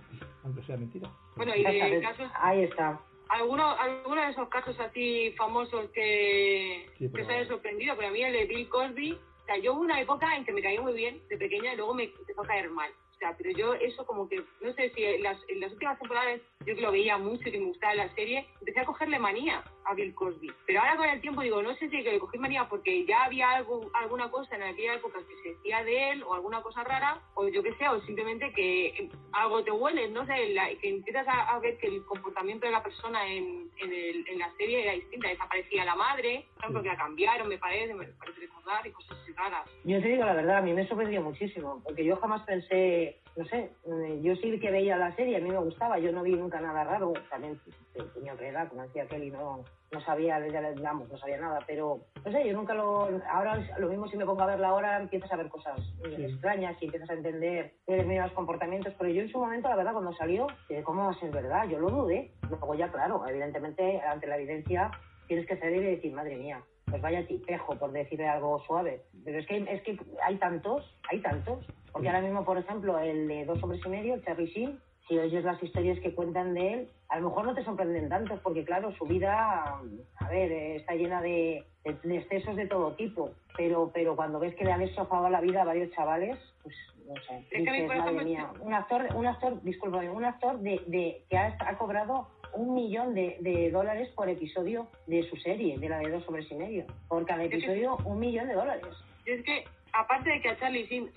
[0.43, 1.11] aunque sea mentira.
[1.35, 2.07] Bueno, y de Exactamente.
[2.07, 2.99] casos, Ahí está.
[3.33, 7.95] ¿Alguno, alguno de esos casos así famosos que, Sí, que os hayan sorprendido?
[7.95, 10.51] Pero a mí el de Bill Cosby, o sea, yo hubo una época en que
[10.51, 12.91] me caía muy bien de pequeña y luego me empezó a caer mal.
[12.91, 15.97] O sea, pero yo eso como que, no sé si en las, en las últimas
[15.97, 19.17] temporadas yo que lo veía mucho y que me gustaba la serie, empecé a cogerle
[19.17, 20.51] manía a Bill Cosby.
[20.65, 23.23] Pero ahora con el tiempo digo, no sé si que le cogí manía porque ya
[23.25, 26.83] había algo, alguna cosa en aquella época que se decía de él o alguna cosa
[26.83, 30.69] rara, o yo que sé, o simplemente que eh, algo te huele, no sé, la-
[30.81, 34.51] que empiezas a, ver que el comportamiento de la persona en, en, el- en la
[34.57, 35.29] serie era distinta.
[35.29, 39.67] Desaparecía la madre, ejemplo, que la cambiaron, me parece, me parece recordar, y cosas raras.
[39.83, 43.45] Yo te digo la verdad, a mí me sorprendió muchísimo, porque yo jamás pensé, no
[43.45, 46.33] sé, eh, yo sí que veía la serie, a mí me gustaba, yo no vi
[46.35, 47.59] nunca nada raro, también
[48.13, 50.41] tenía otra edad, como decía Kelly, no, no sabía,
[50.81, 54.25] vamos, no sabía nada, pero no sé, yo nunca lo, ahora lo mismo si me
[54.25, 56.23] pongo a verla ahora, empiezas a ver cosas Sí.
[56.25, 60.13] extrañas y empiezas a entender determinados comportamientos, pero yo en su momento, la verdad, cuando
[60.13, 61.67] salió, eh, ¿cómo va a ser verdad?
[61.69, 64.91] Yo lo dudé, luego ya, claro, evidentemente, ante la evidencia,
[65.27, 69.03] tienes que salir y decir, madre mía, pues vaya tipejo, por decirle algo suave.
[69.23, 71.65] Pero es que, es que hay tantos, hay tantos.
[71.91, 75.17] Porque ahora mismo, por ejemplo, el de Dos Hombres y Medio, el Charlie Sheen, si
[75.17, 78.63] oyes las historias que cuentan de él, a lo mejor no te sorprenden tanto, porque
[78.63, 79.79] claro, su vida,
[80.19, 83.31] a ver, está llena de, de- de excesos de todo tipo.
[83.57, 87.13] Pero pero cuando ves que le han estofado la vida a varios chavales, pues no
[87.27, 91.55] sé, dices, madre mía, un actor, un actor, discúlpame, un actor de, de que ha,
[91.67, 96.09] ha cobrado un millón de, de dólares por episodio de su serie, de la de
[96.11, 96.85] dos hombres y medio.
[97.09, 98.85] Por cada episodio, un millón de dólares.
[99.25, 101.09] Es que, aparte de que a Charlie Sheen,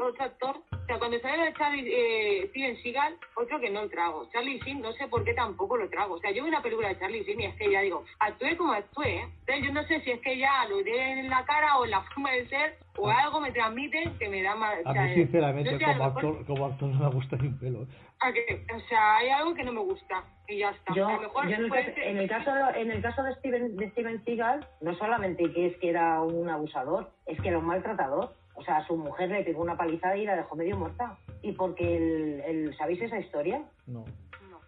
[0.00, 4.28] otro actor, o sea, cuando sale de Charlie eh, Steven Seagal, otro que no trago.
[4.32, 6.14] Charlie Sheen, no sé por qué tampoco lo trago.
[6.14, 8.56] O sea, yo vi una película de Charlie Sheen y es que ya digo, actúe
[8.56, 9.28] como actúe, ¿eh?
[9.40, 11.90] Entonces yo no sé si es que ya lo tiene en la cara o en
[11.90, 14.74] la forma de ser o algo me transmite que me da más...
[14.84, 17.86] A mí, sinceramente, como, actor, como actor no me gusta ni un pelo.
[18.22, 20.94] A que- o sea, hay algo que no me gusta y ya está.
[20.94, 22.90] Yo, a lo mejor yo en, el puede caso, ser- en el caso de, en
[22.90, 27.10] el caso de Steven, de Steven Seagal, no solamente que es que era un abusador,
[27.26, 28.34] es que era un maltratador.
[28.54, 31.16] O sea, su mujer le pegó una palizada y la dejó medio muerta.
[31.40, 33.62] Y porque el, el ¿sabéis esa historia?
[33.86, 34.04] No.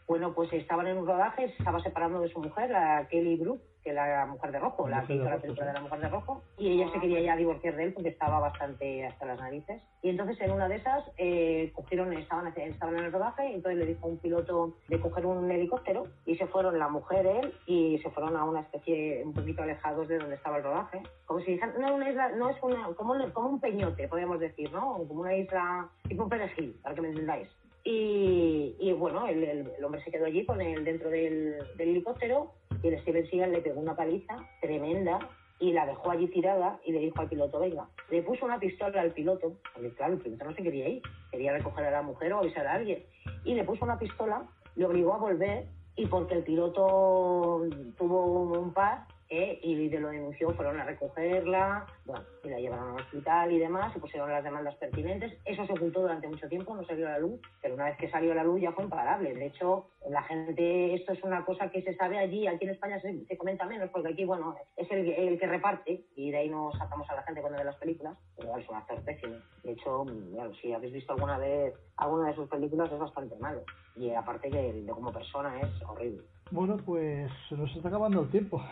[0.09, 0.15] No.
[0.15, 3.61] bueno, pues estaban en un rodaje, se estaba separando de su mujer, la Kelly Brook,
[3.85, 6.43] que la mujer de rojo, la, mujer de la película de la mujer de rojo,
[6.57, 9.83] y ella se quería ya divorciar de él porque estaba bastante hasta las narices.
[10.03, 13.79] Y entonces en una de esas eh, cogieron, estaban, estaban en el rodaje, y entonces
[13.79, 17.55] le dijo a un piloto de coger un helicóptero y se fueron la mujer, él,
[17.67, 21.03] y se fueron a una especie un poquito alejados de donde estaba el rodaje.
[21.27, 24.73] Como si dijeran, no, una isla, no es una, como, como un peñote, podríamos decir,
[24.73, 24.95] ¿no?
[25.07, 27.49] Como una isla tipo un perejil, para que me entendáis.
[27.85, 32.89] Y, y bueno, el, hombre se quedó allí con él dentro del, del helicóptero y
[32.89, 35.19] el Steven Seagal le pegó una paliza tremenda
[35.61, 39.01] y la dejó allí tirada y le dijo al piloto, venga, le puso una pistola
[39.01, 42.33] al piloto, porque claro, el piloto no se quería ir, quería recoger a la mujer
[42.33, 43.05] o avisar a alguien,
[43.45, 44.43] y le puso una pistola,
[44.77, 45.67] le obligó a volver
[45.97, 47.63] y porque el piloto
[47.97, 49.59] tuvo un par ¿eh?
[49.63, 53.93] y de lo denunció, fueron a recogerla, bueno, y la llevaron al hospital y demás,
[53.93, 55.33] se pusieron las demandas pertinentes.
[55.45, 58.11] Eso se ocultó durante mucho tiempo, no salió a la luz, pero una vez que
[58.11, 59.35] salió a la luz ya fue imparable.
[59.35, 63.01] De hecho, la gente, esto es una cosa que se sabe allí, aquí en España
[63.01, 66.49] se, se comenta menos, porque aquí, bueno, es el, el que reparte, y de ahí
[66.49, 69.37] nos sacamos a la gente cuando ve las películas, pero es un actor pésimo.
[69.63, 73.63] De hecho, bueno, si habéis visto alguna vez alguna de sus películas, es bastante malo.
[73.97, 76.23] Y aparte que como persona es horrible.
[76.51, 78.63] Bueno, pues se nos está acabando el tiempo.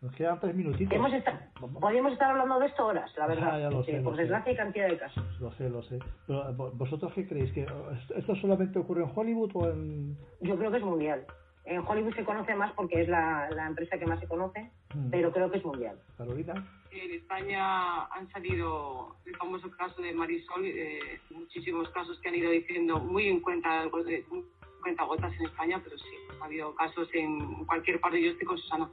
[0.00, 0.94] Nos quedan tres minutitos.
[0.96, 3.50] Hemos esta- podríamos estar hablando de esto horas, la verdad.
[3.52, 5.40] Ah, ya lo Sí, sé, lo por desgracia hay cantidad de casos.
[5.40, 5.98] Lo sé, lo sé.
[6.26, 7.52] Pero, ¿vo- ¿Vosotros qué creéis?
[7.52, 7.66] ¿Que
[8.16, 10.16] esto solamente ocurre en Hollywood o en...?
[10.40, 11.26] Yo creo que es mundial.
[11.66, 15.10] En Hollywood se conoce más porque es la, la empresa que más se conoce, Mm.
[15.10, 16.00] pero creo que es mundial.
[16.16, 16.54] Carolina?
[16.90, 22.50] En España han salido el famoso caso de Marisol, eh, muchísimos casos que han ido
[22.50, 26.08] diciendo muy en cuenta, de- muy en cuenta gotas en España, pero sí,
[26.40, 28.20] ha habido casos en cualquier parte.
[28.22, 28.88] Yo estoy con Susana.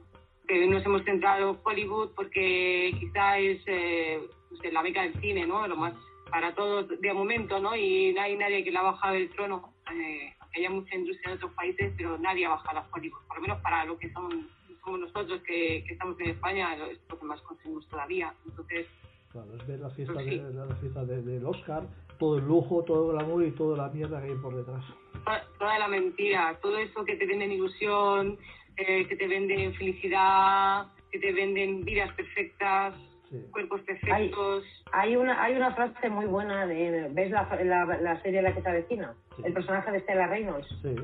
[0.48, 4.18] Que nos hemos centrado en Hollywood porque quizá es eh,
[4.60, 5.68] sé, la beca del cine, ¿no?
[5.68, 5.92] Lo más
[6.30, 7.76] para todos de momento, ¿no?
[7.76, 9.72] Y no hay nadie que la ha bajado del trono.
[9.92, 13.42] Eh, haya mucha industria en otros países, pero nadie ha bajado a Hollywood, por lo
[13.42, 14.48] menos para lo que son,
[14.82, 18.32] somos nosotros que, que estamos en España, es lo que más conseguimos todavía.
[18.46, 18.86] Entonces,
[19.30, 20.38] Claro, es ver la fiesta, Pues sí.
[20.38, 21.86] de, la fiesta de- del Oscar,
[22.18, 24.82] todo el lujo, todo el amor y toda la mierda que hay por detrás.
[25.24, 28.38] toda, toda la mentira, todo eso que te venden ilusión,
[28.78, 32.94] eh, que te venden felicidad, que te venden vidas perfectas,
[33.30, 33.36] Sí.
[33.50, 34.64] cuerpos perfectos.
[34.92, 38.62] Hay una, hay una frase muy buena de, ¿ves la, la, la serie La que
[38.62, 39.14] se avecina?
[39.36, 39.42] Sí.
[39.44, 40.66] El personaje de Stella Reynolds.
[40.80, 40.96] Sí.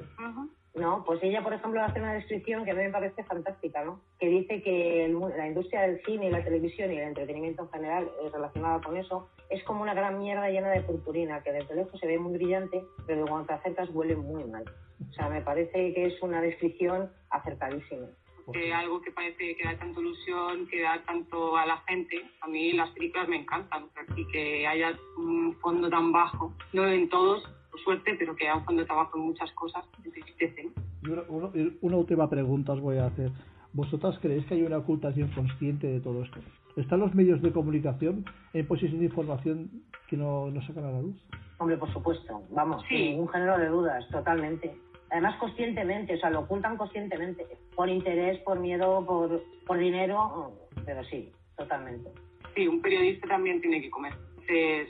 [0.75, 4.01] No, pues ella, por ejemplo, hace una descripción que a mí me parece fantástica, ¿no?
[4.19, 7.71] Que dice que el la industria del cine y la televisión y el entretenimiento en
[7.71, 11.77] general eh, relacionada con eso es como una gran mierda llena de purpurina, que desde
[11.77, 14.65] lejos se ve muy brillante, pero cuando te acercas huele muy mal.
[15.09, 18.09] O sea, me parece que es una descripción acertadísima.
[18.53, 22.21] que algo que parece que da tanta ilusión, que da tanto a la gente.
[22.41, 27.09] A mí las películas me encantan y que haya un fondo tan bajo, no en
[27.09, 30.63] todos, por suerte, pero que haya un fondo tan bajo en muchas cosas, me entristece,
[30.63, 30.71] ¿no?
[31.03, 33.33] Y una, una- una última pregunta os voy a hacer.
[33.73, 36.39] ¿Vosotras creéis que hay una ocultación consciente de todo esto?
[36.77, 39.71] ¿Están los medios de comunicación en posición de información
[40.09, 41.17] que no, no sacan a la luz?
[41.59, 42.95] Hombre, por supuesto, vamos, Sí.
[42.97, 44.77] sin ningún género de dudas, totalmente.
[45.11, 50.53] Además, conscientemente, o sea, lo ocultan conscientemente, por interés, por miedo, por, por dinero,
[50.87, 52.09] pero sí, totalmente.
[52.55, 54.13] Sí, un periodista también tiene que comer.
[54.31, 54.89] Entonces,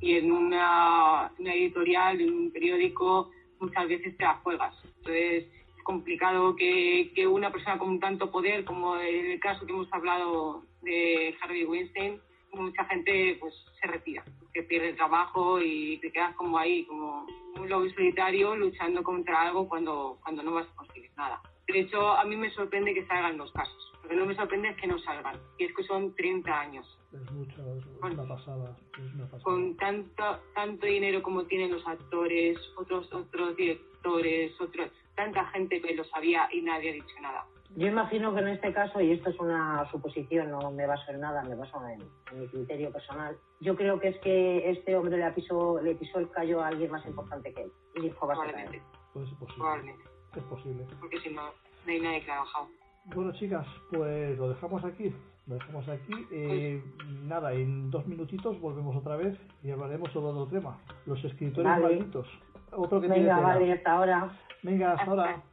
[0.00, 4.74] y en una, una editorial, en un periódico, muchas veces te la juegas.
[4.84, 9.72] Entonces, es complicado que, que una persona con tanto poder, como en el caso que
[9.72, 12.20] hemos hablado de Harvey Weinstein,
[12.52, 17.26] mucha gente pues se retira, que pierde el trabajo y te quedas como ahí, como
[17.56, 21.40] un lobo solitario luchando contra algo cuando, cuando no vas a conseguir nada.
[21.66, 23.92] De hecho, a mí me sorprende que salgan los casos.
[24.02, 25.36] Lo que no me sorprende es que no salgan.
[25.58, 26.99] Y es que son 30 años.
[27.12, 28.22] Es mucho, es Bueno.
[28.22, 28.76] una pasada.
[28.92, 29.42] Es una pasada.
[29.42, 30.22] Con tanto,
[30.54, 36.48] tanto dinero como tienen los actores, otros, otros directores, otros, tanta gente que lo sabía
[36.52, 37.44] y nadie ha dicho nada.
[37.76, 41.20] Yo imagino que en este caso, y esto es una suposición, no me baso en
[41.20, 42.00] nada, me baso en,
[42.32, 46.18] en mi criterio personal, yo creo que es que este hombre le pisó, le pisó
[46.18, 47.72] el callo a alguien más importante que él.
[47.96, 48.26] Y dijo.
[48.26, 49.56] Probablemente, Pues es posible.
[49.58, 50.04] probablemente.
[50.36, 50.86] Es posible.
[51.00, 52.68] Porque si no, no hay nadie que ha bajado.
[53.14, 55.14] Bueno, chicas, pues lo dejamos aquí.
[55.50, 56.12] Lo dejamos aquí.
[56.30, 56.80] Eh,
[57.24, 60.78] nada, en dos minutitos volvemos otra vez y hablaremos sobre otro tema.
[61.06, 61.96] Los escritores Vale.
[61.96, 62.28] malditos.
[62.70, 63.48] Otro que tiene Venga, tela.
[63.48, 64.30] vale, hasta ahora.
[64.62, 65.42] Venga, hasta ahora.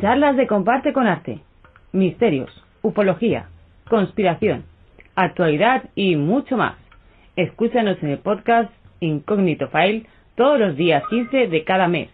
[0.00, 1.40] Charlas de Comparte con Arte.
[1.92, 3.50] Misterios, ufología,
[3.90, 4.64] conspiración,
[5.14, 6.76] actualidad y mucho más.
[7.36, 12.08] Escúchanos en el podcast Incógnito File todos los días 15 de cada mes.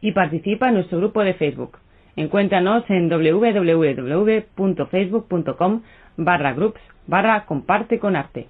[0.00, 1.78] Y participa en nuestro grupo de Facebook.
[2.14, 5.82] Encuéntranos en www.facebook.com
[6.16, 8.46] barra groups barra comparte con arte.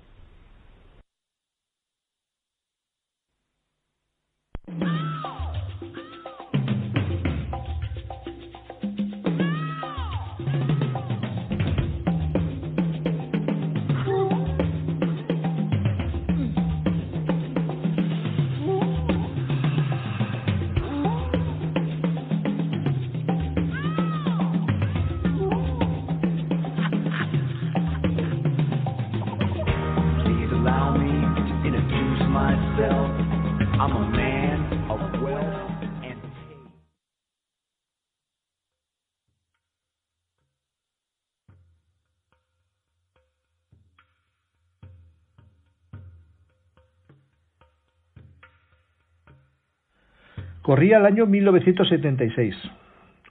[50.73, 52.57] Corría el año 1976.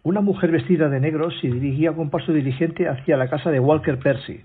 [0.04, 3.98] Una mujer vestida de negro se dirigía con paso diligente hacia la casa de Walker
[3.98, 4.42] Percy,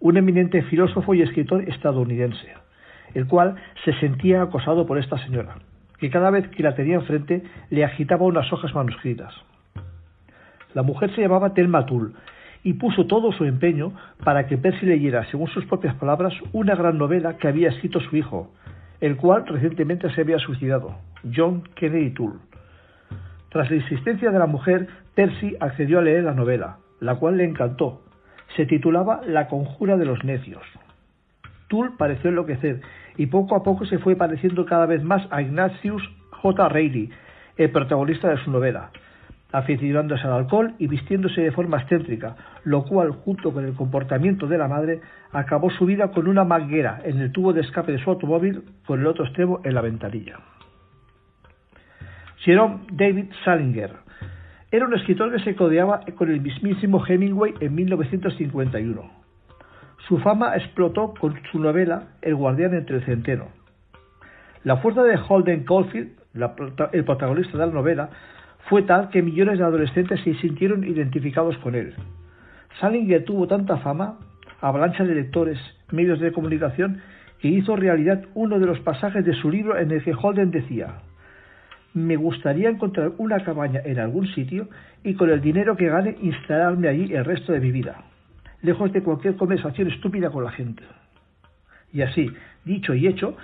[0.00, 2.48] un eminente filósofo y escritor estadounidense,
[3.14, 5.58] el cual se sentía acosado por esta señora,
[6.00, 9.32] que cada vez que la tenía enfrente le agitaba unas hojas manuscritas.
[10.74, 12.14] La mujer se llamaba Thelma Tull
[12.64, 13.92] y puso todo su empeño
[14.24, 18.16] para que Percy leyera, según sus propias palabras, una gran novela que había escrito su
[18.16, 18.50] hijo,
[19.04, 20.96] el cual recientemente se había suicidado,
[21.36, 22.40] John Kennedy Tull.
[23.50, 27.44] Tras la insistencia de la mujer, Percy accedió a leer la novela, la cual le
[27.44, 28.00] encantó.
[28.56, 30.62] Se titulaba La conjura de los necios.
[31.68, 32.80] Tull pareció enloquecer
[33.18, 36.68] y poco a poco se fue pareciendo cada vez más a Ignatius J.
[36.70, 37.10] Reilly,
[37.58, 38.90] el protagonista de su novela,
[39.54, 42.34] aficionándose al alcohol y vistiéndose de forma excéntrica,
[42.64, 45.00] lo cual, junto con el comportamiento de la madre,
[45.30, 48.98] acabó su vida con una manguera en el tubo de escape de su automóvil con
[48.98, 50.40] el otro extremo en la ventanilla.
[52.38, 53.92] Jerome David Salinger
[54.72, 59.08] era un escritor que se codeaba con el mismísimo Hemingway en 1951.
[60.08, 63.50] Su fama explotó con su novela El guardián entre el centeno.
[64.64, 66.10] La fuerza de Holden Caulfield,
[66.92, 68.10] el protagonista de la novela,
[68.68, 71.94] fue tal que millones de adolescentes se sintieron identificados con él.
[72.80, 74.18] Salinger tuvo tanta fama,
[74.60, 75.58] avalancha de lectores,
[75.90, 77.00] medios de comunicación,
[77.40, 80.96] que hizo realidad uno de los pasajes de su libro en el que Holden decía
[81.94, 84.68] me gustaría encontrar una cabaña en algún sitio
[85.04, 88.02] y con el dinero que gane instalarme allí el resto de mi vida,
[88.62, 90.82] lejos de cualquier conversación estúpida con la gente.
[91.92, 92.28] Y así,
[92.64, 93.36] dicho y hecho,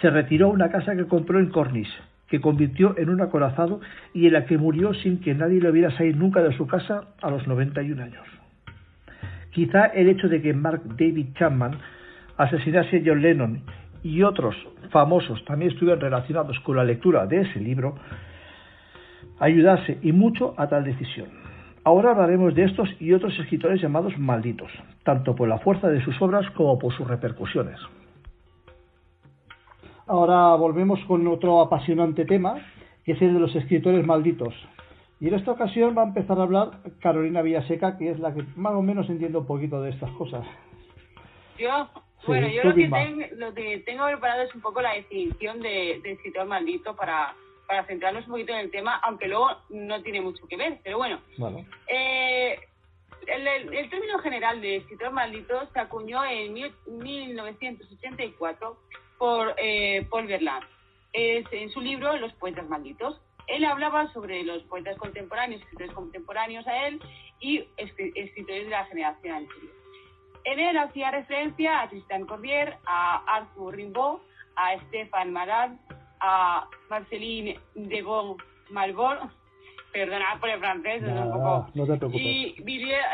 [0.00, 1.92] se retiró a una casa que compró en Cornish,
[2.28, 3.80] que convirtió en un acorazado
[4.12, 7.04] y en la que murió sin que nadie le viera salir nunca de su casa
[7.22, 8.26] a los 91 años.
[9.50, 11.78] Quizá el hecho de que Mark David Chapman
[12.36, 13.62] asesinase a John Lennon
[14.02, 14.54] y otros
[14.90, 17.96] famosos también estuvieran relacionados con la lectura de ese libro
[19.40, 21.28] ayudase y mucho a tal decisión.
[21.84, 24.70] Ahora hablaremos de estos y otros escritores llamados malditos,
[25.04, 27.78] tanto por la fuerza de sus obras como por sus repercusiones.
[30.06, 32.64] Ahora volvemos con otro apasionante tema,
[33.04, 34.54] que es el de los escritores malditos.
[35.20, 38.44] Y en esta ocasión va a empezar a hablar Carolina Villaseca, que es la que
[38.56, 40.46] más o menos entiende un poquito de estas cosas.
[41.58, 41.88] Yo,
[42.20, 45.60] Sí, bueno, yo lo que, ten- lo que tengo preparado es un poco la definición
[45.60, 47.34] de, de escritor maldito para,
[47.68, 50.98] para centrarnos un poquito en el tema, aunque luego no tiene mucho que ver, pero
[50.98, 51.20] bueno.
[51.38, 52.58] Bueno, Eh,
[53.26, 58.76] el, el- el término general de escritor maldito se acuñó en mil- 1984
[59.18, 60.66] por eh, Paul Verlaine
[61.12, 63.20] es, en su libro Los poetas malditos.
[63.46, 67.00] Él hablaba sobre los poetas contemporáneos, escritores contemporáneos a él
[67.40, 69.72] y escri- escritores de la generación anterior.
[70.44, 74.20] En él hacía referencia a Tristan Corbier, a Arthur Rimbaud,
[74.56, 75.72] a Stéphane Marat,
[76.20, 79.18] a Marceline de Gaulle Malbon,
[79.92, 82.20] perdonad por el francés, es un poco no te preocupes.
[82.22, 83.06] y Villiers,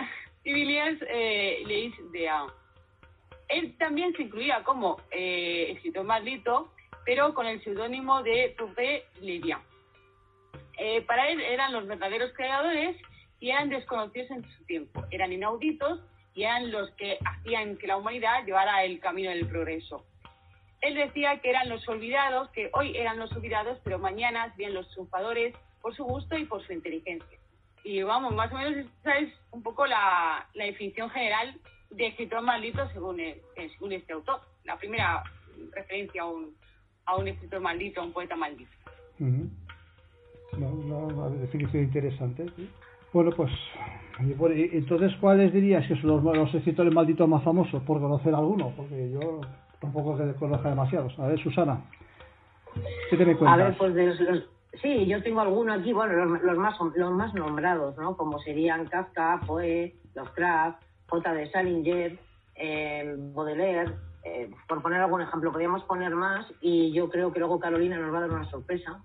[0.44, 2.46] y Villiers eh, Leis de A.
[3.52, 6.72] Él también se incluía como eh, escritor maldito,
[7.04, 9.60] pero con el seudónimo de Toupé Lidia.
[10.78, 12.96] Eh, para él eran los verdaderos creadores
[13.40, 16.00] y eran desconocidos en su tiempo, eran inauditos
[16.34, 20.06] y eran los que hacían que la humanidad llevara el camino del progreso.
[20.80, 24.88] Él decía que eran los olvidados, que hoy eran los olvidados, pero mañana serían los
[24.90, 27.38] triunfadores por su gusto y por su inteligencia.
[27.84, 31.60] Y vamos, más o menos esa es un poco la, la definición general
[31.92, 34.40] de escritor maldito según, el- eh, según este autor.
[34.64, 35.22] La primera
[35.74, 36.54] referencia a un,
[37.06, 38.70] a un escritor maldito, a un poeta maldito.
[39.18, 42.46] No, no, una definición interesante.
[42.56, 42.70] sí.
[43.12, 43.50] Bueno, pues,
[44.18, 47.82] entonces, ¿cuáles dirías que son los, los escritores malditos más famosos?
[47.82, 49.40] Por conocer alguno, porque yo
[49.80, 51.18] tampoco que conozca demasiados.
[51.18, 51.84] A ver, Susana,
[53.10, 53.58] ¿qué te me A cuentas?
[53.68, 54.48] ver, pues de los, los-
[54.80, 58.16] sí, yo tengo alguno aquí, bueno, los, los más los más nombrados, ¿no?
[58.16, 60.82] Como serían Kafka, Poe, Lovecraft,
[61.12, 61.34] J.
[61.34, 62.18] de Salinger,
[62.54, 63.92] eh, Baudelaire,
[64.24, 68.14] eh, por poner algún ejemplo, podríamos poner más y yo creo que luego Carolina nos
[68.14, 69.02] va a dar una sorpresa,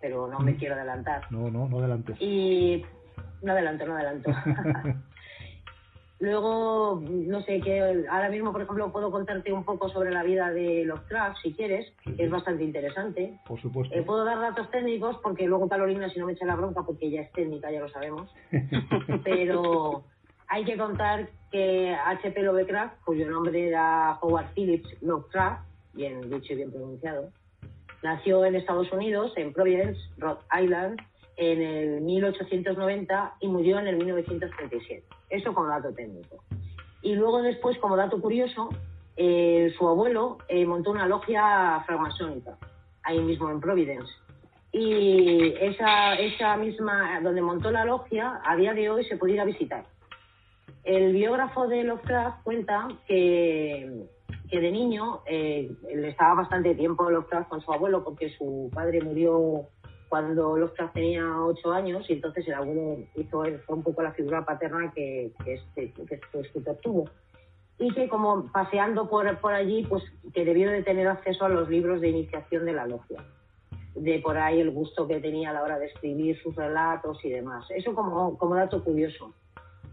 [0.00, 0.56] pero no me Mm.
[0.56, 1.30] quiero adelantar.
[1.30, 2.16] No, no, no adelantes.
[2.20, 2.84] Y
[3.42, 4.30] no adelanto, no adelanto.
[6.20, 10.50] Luego, no sé, que ahora mismo, por ejemplo, puedo contarte un poco sobre la vida
[10.50, 13.38] de Lovecraft, si quieres, Sí, que es bastante interesante.
[13.46, 13.94] Por supuesto.
[13.94, 17.06] Eh, puedo dar datos técnicos porque luego Carolina, si no me echa la bronca, porque
[17.06, 18.32] ella es técnica, ya lo sabemos.
[19.24, 20.04] Pero
[20.48, 22.42] hay que contar que H.P.
[22.42, 27.30] Lovecraft, cuyo nombre era Howard Phillips Lovecraft, bien dicho y bien pronunciado,
[28.02, 31.00] nació en Estados Unidos, en Providence, Rhode Island,
[31.36, 35.04] en el 1890 y murió en el 1937.
[35.30, 36.42] Eso como dato técnico.
[37.02, 38.70] Y luego después, como dato curioso,
[39.16, 42.58] eh, su abuelo eh, montó una logia francmasónica,
[43.04, 44.12] ahí mismo en Providence.
[44.72, 49.40] Y esa, esa misma, donde montó la logia, a día de hoy se puede ir
[49.40, 49.84] a visitar.
[50.84, 54.06] El biógrafo de Lovecraft cuenta que,
[54.50, 59.00] que de niño eh, él estaba bastante tiempo Lovecraft con su abuelo porque su padre
[59.00, 59.66] murió
[60.10, 64.44] cuando Lovecraft tenía ocho años y entonces el abuelo hizo fue un poco la figura
[64.44, 67.08] paterna que, que este, que este escritor tuvo.
[67.78, 70.04] Y que como paseando por, por allí pues
[70.34, 73.24] que debió de tener acceso a los libros de iniciación de la logia.
[73.94, 77.30] De por ahí el gusto que tenía a la hora de escribir sus relatos y
[77.30, 77.64] demás.
[77.70, 79.34] Eso como, como dato curioso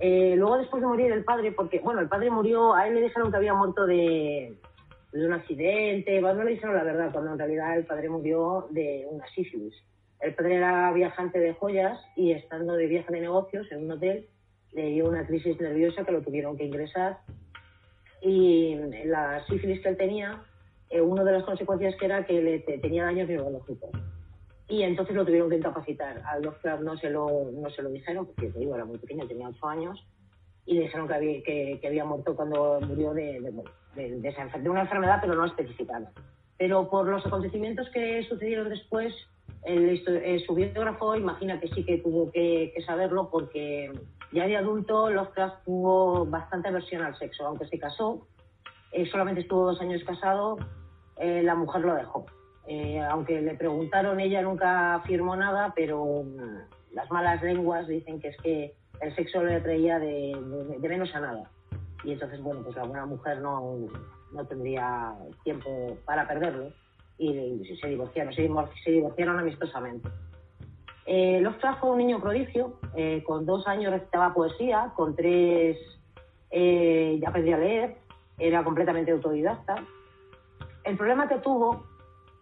[0.01, 3.01] eh, luego después de morir el padre, porque, bueno, el padre murió, a él le
[3.01, 4.57] dijeron que había muerto de,
[5.13, 9.05] un accidente, bueno, no le dijeron la verdad, cuando en realidad el padre murió de
[9.09, 9.75] una sífilis.
[10.19, 14.27] El padre era viajante de joyas y estando de viaje de negocios en un hotel,
[14.73, 17.17] le dio una crisis nerviosa que lo tuvieron que ingresar
[18.21, 18.75] y
[19.05, 20.41] la sífilis que él tenía,
[20.89, 23.89] eh, una de las consecuencias que era que le te- tenía daños neurológicos
[24.71, 26.21] y entonces lo tuvieron que incapacitar.
[26.25, 29.27] Al doctor no se lo, no se lo dijeron, porque te digo, era muy pequeño,
[29.27, 30.07] tenía ocho años,
[30.65, 33.51] y le dijeron que había, que, que había muerto cuando murió de, de,
[33.95, 36.11] de- de esa de una enfermedad, pero no especificada.
[36.57, 39.13] Pero por los acontecimientos que sucedieron después,
[39.65, 43.91] el, eh, su biógrafo imagina que sí que tuvo que, que saberlo, porque
[44.31, 48.25] ya de adulto Lovecraft tuvo bastante aversión al sexo, aunque se casó,
[48.93, 50.57] eh, solamente estuvo dos años casado,
[51.17, 52.25] eh, la mujer lo dejó
[52.67, 58.29] Eh, aunque le preguntaron, ella nunca afirmó nada, pero mm, las malas lenguas dicen que
[58.29, 61.49] es que el sexo le atraía de, de- de menos a nada.
[62.03, 63.77] Y entonces, bueno, pues alguna mujer no,
[64.31, 66.69] no tendría tiempo para perderlo
[67.17, 68.47] y, y se divorciaron, se,
[68.83, 70.09] se divorciaron amistosamente.
[71.05, 75.77] Eh, Lovecraft fue un niño prodigio, eh, con dos años recitaba poesía, con tres
[76.51, 77.97] eh, ya aprendía a leer,
[78.37, 79.75] era completamente autodidacta.
[80.83, 81.85] El problema que tuvo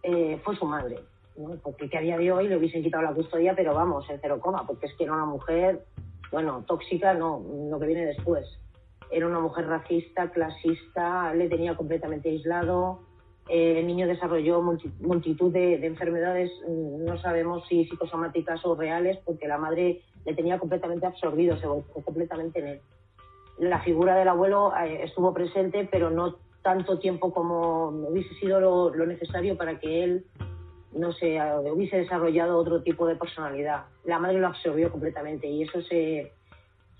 [0.03, 0.99] eh, fue su madre,
[1.37, 1.55] ¿no?
[1.63, 4.39] porque que a día de hoy le hubiesen quitado la custodia, pero vamos, en cero
[4.41, 5.85] coma, porque es que era una mujer,
[6.31, 8.45] bueno, tóxica, no, lo que viene después.
[9.11, 12.99] Era una mujer racista, clasista, le tenía completamente aislado.
[13.47, 18.75] Eh, el niño desarrolló multi- multitud de, de enfermedades, mm, no sabemos si psicosomáticas o
[18.75, 22.81] reales, porque la madre le tenía completamente absorbido, se volcó completamente en él.
[23.57, 28.93] La figura del abuelo eh, estuvo presente, pero no tanto tiempo como hubiese sido lo,
[28.93, 30.25] lo necesario para que él
[30.91, 33.85] no sé, eh, hubiese desarrollado otro tipo de personalidad.
[34.05, 36.31] La madre lo absorbió completamente y eso se,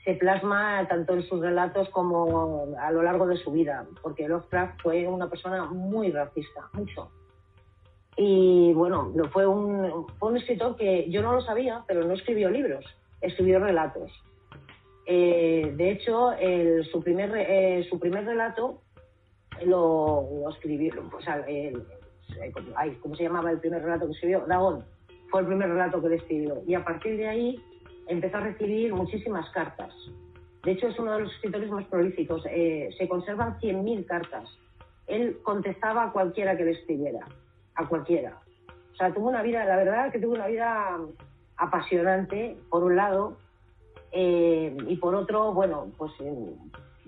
[0.03, 4.82] se plasma tanto en sus relatos como a lo largo de su vida, porque Lovecraft
[4.82, 7.10] fue una persona muy racista, mucho.
[8.16, 12.49] Y bueno, fue un, fue un escritor que yo no lo sabía, pero no escribió
[12.49, 12.86] libros,
[13.22, 14.12] escribió relatos.
[15.05, 18.82] Eh, de hecho, el- su, primer, eh, su primer relato
[19.66, 21.84] lo, lo escribió, o sea, el-
[22.76, 24.45] ay, ¿cómo se llamaba el primer relato que escribió?
[24.47, 24.84] Dagón.
[25.30, 26.62] Fue el primer relato que él escribió.
[26.66, 27.64] Y a partir de ahí
[28.07, 29.93] empezó a recibir muchísimas cartas.
[30.64, 32.43] De hecho, es uno de los escritores más prolíficos.
[32.49, 34.49] Eh, se conservan 100.000 cartas.
[35.07, 37.26] Él contestaba a cualquiera que le escribiera,
[37.76, 38.39] a cualquiera.
[38.93, 40.97] O sea, tuvo una vida, la verdad que tuvo una vida
[41.57, 43.38] apasionante, por un lado,
[44.12, 46.53] eh, y por otro, bueno, pues eh,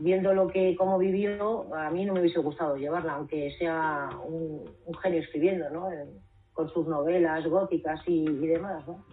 [0.02, 4.64] viendo lo que cómo vivió, a mí no me hubiese gustado llevarla, aunque sea un,
[4.86, 5.92] un genio escribiendo, ¿no?
[5.92, 6.20] En-
[6.54, 9.06] con sus novelas góticas y, y demás, ¿no?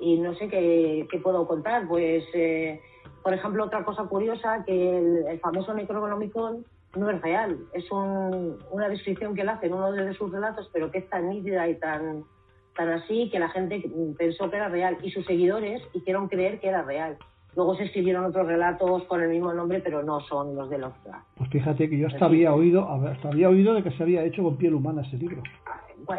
[0.00, 2.80] Y no sé qué, qué puedo contar, pues, eh,
[3.22, 6.64] por ejemplo, otra cosa curiosa, que el, el famoso Necronomicon
[6.96, 10.70] no es real, es un- una descripción que él hace en uno de sus relatos,
[10.72, 12.24] pero que es tan nítida y tan,
[12.74, 13.84] tan así que la gente
[14.16, 17.18] pensó que era real y sus seguidores hicieron creer que era real.
[17.56, 21.26] Luego se escribieron otros relatos con el mismo nombre, pero no son los de Lovecraft.
[21.38, 24.42] Pues fíjate que yo hasta había oído, hasta había oído de que se había hecho
[24.42, 25.42] con piel humana ese libro.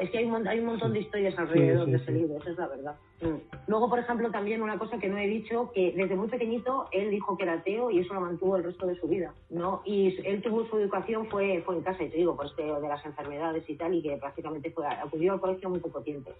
[0.01, 2.11] Es que hay un, hay un montón de historias alrededor sí, de ese sí.
[2.13, 2.95] libro, esa es la verdad.
[3.21, 3.67] Mm.
[3.67, 7.11] Luego, por ejemplo, también una cosa que no he dicho, que desde muy pequeñito él
[7.11, 9.83] dijo que era ateo y eso lo mantuvo el resto de su vida, ¿no?
[9.85, 12.87] Y él tuvo su educación, fue, fue en casa, y te digo, por este de
[12.87, 16.31] las enfermedades y tal, y que prácticamente fue, acudió al colegio muy poco tiempo.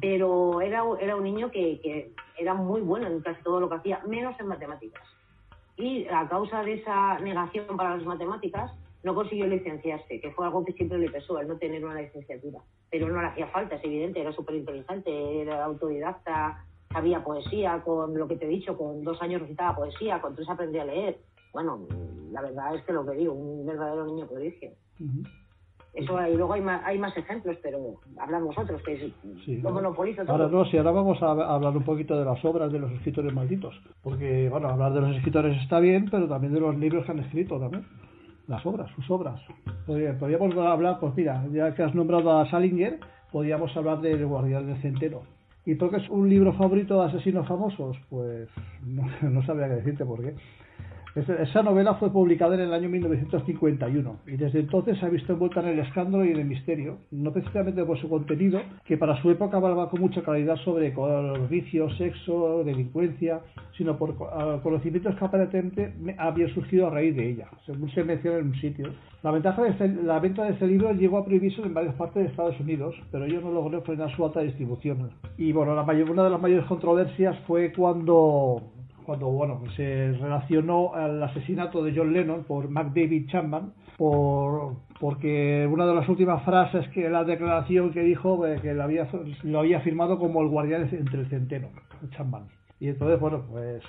[0.00, 3.76] Pero era, era un niño que, que era muy bueno en casi todo lo que
[3.76, 5.02] hacía, menos en matemáticas.
[5.76, 8.72] Y a causa de esa negación para las matemáticas,
[9.02, 12.60] no consiguió licenciarse, que fue algo que siempre le pesó, el no tener una licenciatura.
[12.90, 18.16] Pero no le hacía falta, es evidente, era súper inteligente, era autodidacta, sabía poesía, con
[18.16, 21.18] lo que te he dicho, con dos años recitaba poesía, con tres aprendí a leer.
[21.52, 21.86] Bueno,
[22.30, 24.70] la verdad es que lo que digo, un verdadero niño prodigio.
[25.92, 27.78] Eso hay, luego hay más, hay más ejemplos, pero
[28.18, 29.12] hablamos otros, que es,
[29.44, 30.32] Sí, lo monopolizo todo.
[30.32, 33.32] Ahora no, si ahora vamos a hablar un poquito de las obras de los escritores
[33.32, 33.74] malditos.
[34.02, 37.18] Porque, bueno, hablar de los escritores está bien, pero también de los libros que han
[37.18, 37.84] escrito también.
[38.46, 39.40] Las obras, sus obras.
[39.86, 42.98] Podría- Podríamos hablar, pues mira, ya que has nombrado a Salinger,
[43.32, 45.22] podríamos hablar del Guardián del Centeno.
[45.66, 47.96] ¿Y por qué es un libro favorito de asesinos famosos?
[48.08, 48.48] Pues
[48.86, 50.34] no, no sabría qué decirte por qué.
[51.16, 55.60] Esa novela fue publicada en el año 1951 y desde entonces se ha visto envuelta
[55.60, 59.30] en el escándalo y en el misterio, no precisamente por su contenido, que para su
[59.30, 60.94] época hablaba con mucha claridad sobre
[61.48, 63.40] vicios, sexo, delincuencia,
[63.76, 68.04] sino por ah, conocimientos que aparentemente me- habían surgido a raíz de ella, según se
[68.04, 68.90] menciona en un sitio.
[69.22, 72.22] La, ventaja de este- la venta de este libro llegó a prohibirse en varias partes
[72.22, 75.10] de Estados Unidos, pero ello no logró frenar su alta distribución.
[75.36, 78.62] Y bueno, la mayor- una de las mayores controversias fue cuando
[79.10, 85.84] cuando bueno se relacionó al asesinato de John Lennon por McDavid Chapman por porque una
[85.84, 89.08] de las últimas frases que la declaración que dijo eh, que lo había
[89.42, 91.70] lo había firmado como el guardián entre el centeno
[92.10, 92.44] Chapman
[92.78, 93.82] y entonces bueno pues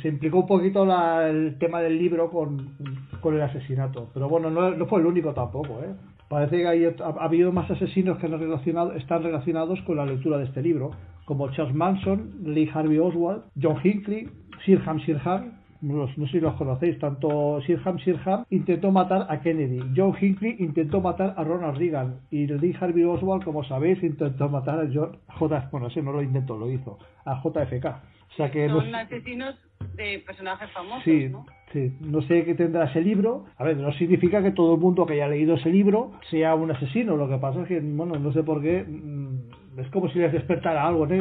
[0.00, 2.76] se implicó un poquito la- el tema del libro con,
[3.20, 5.92] con el asesinato pero bueno no, fue el único tampoco ¿eh?
[6.28, 10.04] Parece que hay, ha, ha habido más asesinos que han relacionado, están relacionados con la
[10.04, 10.90] lectura de este libro,
[11.24, 14.28] como Charles Manson, Lee Harvey Oswald, John Hinckley,
[14.64, 19.80] Sirham Sirhan, los- no sé si los conocéis, tanto Sirham Sirhan intentó matar a Kennedy,
[19.96, 24.80] John Hinckley intentó matar a Ronald Reagan y Lee Harvey Oswald, como sabéis, intentó matar
[24.80, 25.68] a John J.
[25.70, 27.86] Bueno, ese no lo intentó, lo hizo, a JFK.
[27.86, 29.54] O sea que no Son asesinos
[29.96, 31.46] de personajes famosos, Sí, ¿no?
[31.72, 33.44] Sí, no sé qué tendrá ese libro.
[33.58, 36.70] A ver, no significa que todo el mundo que haya leído ese libro sea un
[36.70, 37.14] asesino.
[37.16, 38.84] Lo que pasa es que, bueno, no sé por qué.
[38.88, 41.14] mm, Es como si les despertara algo, ¿no?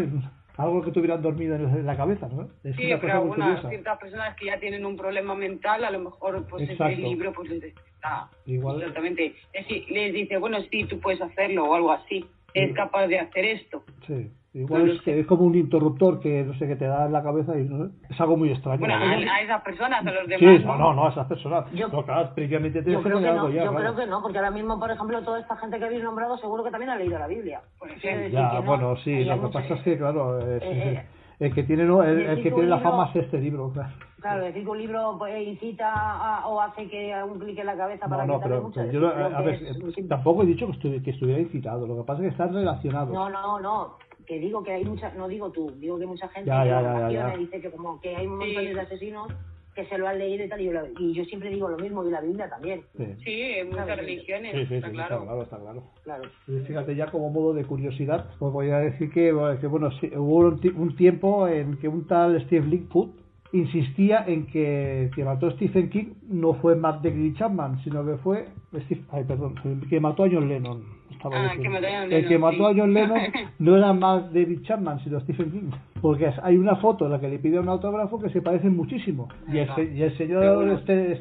[0.57, 2.49] Algo que tuvieran dormido en la cabeza, ¿no?
[2.63, 3.69] Es Sí, una pero cosa algunas curiosa.
[3.69, 6.93] ciertas personas que ya tienen un problema mental, a lo mejor pues Exacto.
[6.93, 9.35] ese libro pues les está Igual- exactamente.
[9.53, 12.25] Es decir, les dice, bueno, sí, tú puedes hacerlo o algo así.
[12.53, 13.83] Es capaz de hacer esto.
[14.07, 14.31] Sí.
[14.57, 17.21] Igual es, que es como un interruptor que no sé que te da en la
[17.21, 18.79] cabeza y no sé, es algo muy extraño.
[18.79, 20.65] Bueno, a, a esas personas, a los Sí, demás.
[20.65, 21.71] no, no, no, a esas personas.
[21.73, 23.63] Yo- no, claro, previamente Yo creo que no, ya.
[23.65, 23.77] yo claro.
[23.77, 26.63] creo que no, porque ahora mismo, por ejemplo, toda esta gente que habéis nombrado seguro
[26.63, 27.61] que también ha leído la Biblia.
[27.83, 31.05] Decir Ya, que no, bueno, sí, lo que pasa es que, claro, es- eh,
[31.39, 33.89] el que tiene, no, el, el que tiene la libro- fama es este libro, claro.
[34.19, 37.77] Claro, decir que un libro pues, incita a- o hace que un clic en la
[37.77, 38.79] cabeza No, para no, quitarle pero, mucho.
[38.81, 41.39] pero yo, no- a que ver, es eh, tampoco he dicho que, estuvi- que estuviera
[41.39, 43.13] incitado, lo que pasa es que están relacionados.
[43.13, 43.93] No, no, no,
[44.27, 46.63] que digo que hay mucha, no digo tú, digo que mucha gente Ya,
[47.07, 48.53] que ya, dice que como que hay un Sí.
[48.53, 49.27] montón de asesinos
[49.73, 51.77] que se lo han leído y tal, y yo, lo- y yo siempre digo lo
[51.77, 55.07] mismo, y la Biblia también, Sí, Sí, en muchas religiones, sí, sí, sí, está está
[55.07, 55.23] claro.
[55.23, 55.83] claro, está claro.
[56.03, 56.23] claro.
[56.47, 59.91] Y Fíjate, ya como modo de curiosidad, os voy a decir que, bueno, que, bueno,
[60.01, 63.11] sí, hubo un, ti- un tiempo en que un tal Steve Lightfoot
[63.53, 68.17] insistía en que que mató a Stephen King no fue Matt David Chapman, sino que
[68.17, 69.55] fue Steve, ay, perdón,
[69.89, 70.83] que mató a John Lennon.
[71.09, 71.63] Estaba Ah, diciendo.
[71.63, 72.73] que mató a John El Lennon, que mató a.
[72.75, 73.19] John Lennon
[73.59, 75.69] no era Matt David Chapman, sino Stephen King.
[76.01, 79.29] Porque hay una foto en la que le pide un autógrafo que se parecen muchísimo.
[79.51, 81.17] Y el, y el señor este,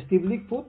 [0.00, 0.66] Steve Lightfoot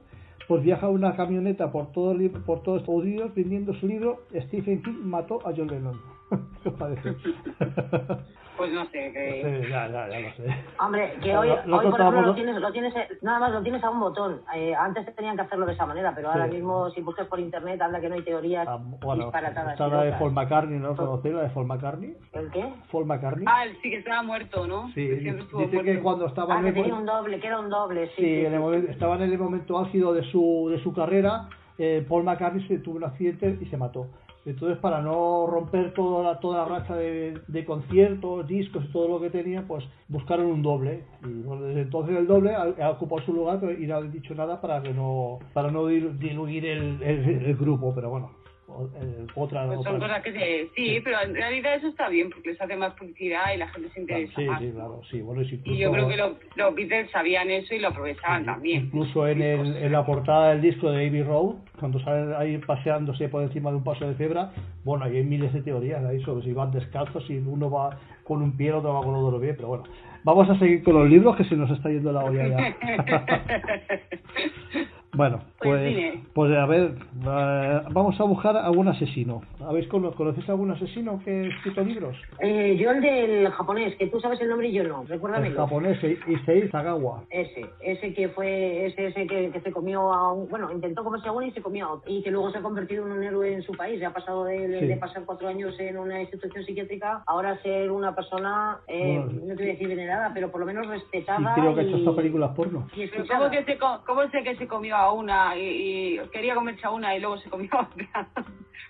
[0.47, 2.15] pues viaja una camioneta por todo
[2.45, 5.99] por todos Estados Unidos vendiendo su libro Stephen King mató a John Lennon.
[8.57, 9.61] Pues no sé, que...
[9.61, 10.47] Sí, ya, ya, ya lo sé.
[10.80, 12.28] Hombre, que hoy, lo hoy por ejemplo, ¿no?
[12.30, 14.41] lo tienes, lo tienes, eh, nada más lo tienes a un botón.
[14.55, 16.55] Eh, antes tenían que hacerlo de esa manera, pero ahora Sí.
[16.55, 19.73] mismo si buscas por internet, anda que no hay teorías Ah, bueno, disparatadas.
[19.73, 20.13] está la de.
[20.13, 20.95] Paul McCartney, ¿no?
[20.95, 22.17] ¿Conocéis la de Paul McCartney?
[22.34, 22.73] ¿El qué?
[22.91, 23.45] Paul McCartney.
[23.47, 24.88] Ah, él sí que estaba muerto, ¿no?
[24.88, 26.01] sí, Que dice que muerto.
[26.03, 28.13] cuando estaba Ah, en que el tenía mo- un doble, que era un doble, sí.
[28.15, 28.57] sí, sí, en el sí.
[28.57, 31.47] momento- estaba en el momento álgido de su, de su carrera,
[31.78, 34.07] eh, Paul McCartney se tuvo un accidente y se mató.
[34.48, 39.20] Entonces, para no romper toda la, toda la racha de, conciertos, discos y todo lo
[39.20, 41.04] que tenía, pues buscaron un doble.
[41.22, 44.82] Y desde entonces el doble ha, ocupado su lugar y no han dicho nada para
[44.82, 47.91] que no para no dil- diluir el, grupo.
[47.93, 48.32] Pero bueno,
[48.68, 49.65] otra.
[49.68, 50.70] Pues son otra- cosas que se...
[50.76, 53.89] Sí, pero en realidad eso está bien, porque les hace más publicidad y la gente
[53.89, 54.59] se interesa Sí, más.
[54.61, 55.22] sí, claro, sí.
[55.22, 57.88] Bueno, y si Y yo incluso- creo que lo- los Beatles sabían eso y lo
[57.89, 58.86] aprovechaban también.
[58.86, 63.30] Incluso en, el, en la portada del disco de Abbey Road, cuando salen ahí paseándose
[63.30, 64.51] por encima de un paso de cebra,
[64.84, 68.41] bueno, ahí hay miles de teorías ahí sobre si van descalzos, si uno va con
[68.41, 69.84] un pie, el otro va con otro pie, pero bueno.
[70.24, 72.76] Vamos a seguir con los libros que se nos está yendo la olla ya.
[75.13, 76.24] bueno, Pues pues, dime.
[76.34, 76.91] pues a ver,
[77.26, 79.41] eh, vamos a buscar algún asesino.
[79.68, 82.16] ¿Habéis cono- ¿Conocéis algún asesino que ha escrito libros?
[82.39, 85.55] Eh, yo el del japonés, que tú sabes el nombre y yo no, El recuérdamelo.
[85.64, 85.97] japonés
[86.28, 87.24] Issei Sagawa.
[87.32, 91.28] Ese, ese que fue, ese, ese que, que se comió a un, bueno, intentó comerse
[91.28, 92.12] a uno y se comió a otro.
[92.12, 93.99] Y que luego se ha convertido en un héroe en su país.
[93.99, 94.86] Ya ha pasado de, Sí.
[94.86, 99.41] de pasar cuatro años en una institución psiquiátrica, ahora a ser una persona, eh, Bueno.
[99.47, 101.55] no te voy a decir venerada, pero por lo menos Y respetada.
[101.55, 102.88] creo que ha y- hecho hasta películas porno.
[102.95, 103.08] y.
[103.10, 107.16] ¿cómo, que se, ¿Cómo sé que se comió a una y, y quería comerse una
[107.16, 108.28] y luego se comió otra?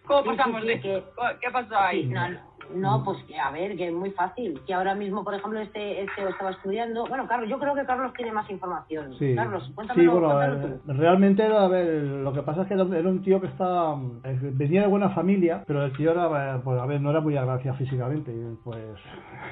[0.05, 2.05] ¿Cómo pasamos de ¿Qué pasó ahí?
[2.05, 2.28] No,
[2.76, 4.59] no, pues que a ver, que es muy fácil.
[4.65, 7.05] Que ahora mismo, por ejemplo, este, este estaba estudiando.
[7.07, 9.13] Bueno, Carlos, yo creo que Carlos tiene más información.
[9.18, 12.74] Sí, Carlos, sí cuéntamelo, bueno, eh, realmente era, a ver, lo que pasa es que
[12.74, 16.59] era, un tío que estaba, eh, venía de buena familia, pero el tío era, eh,
[16.63, 18.80] pues a ver, no era muy agraciado físicamente, pues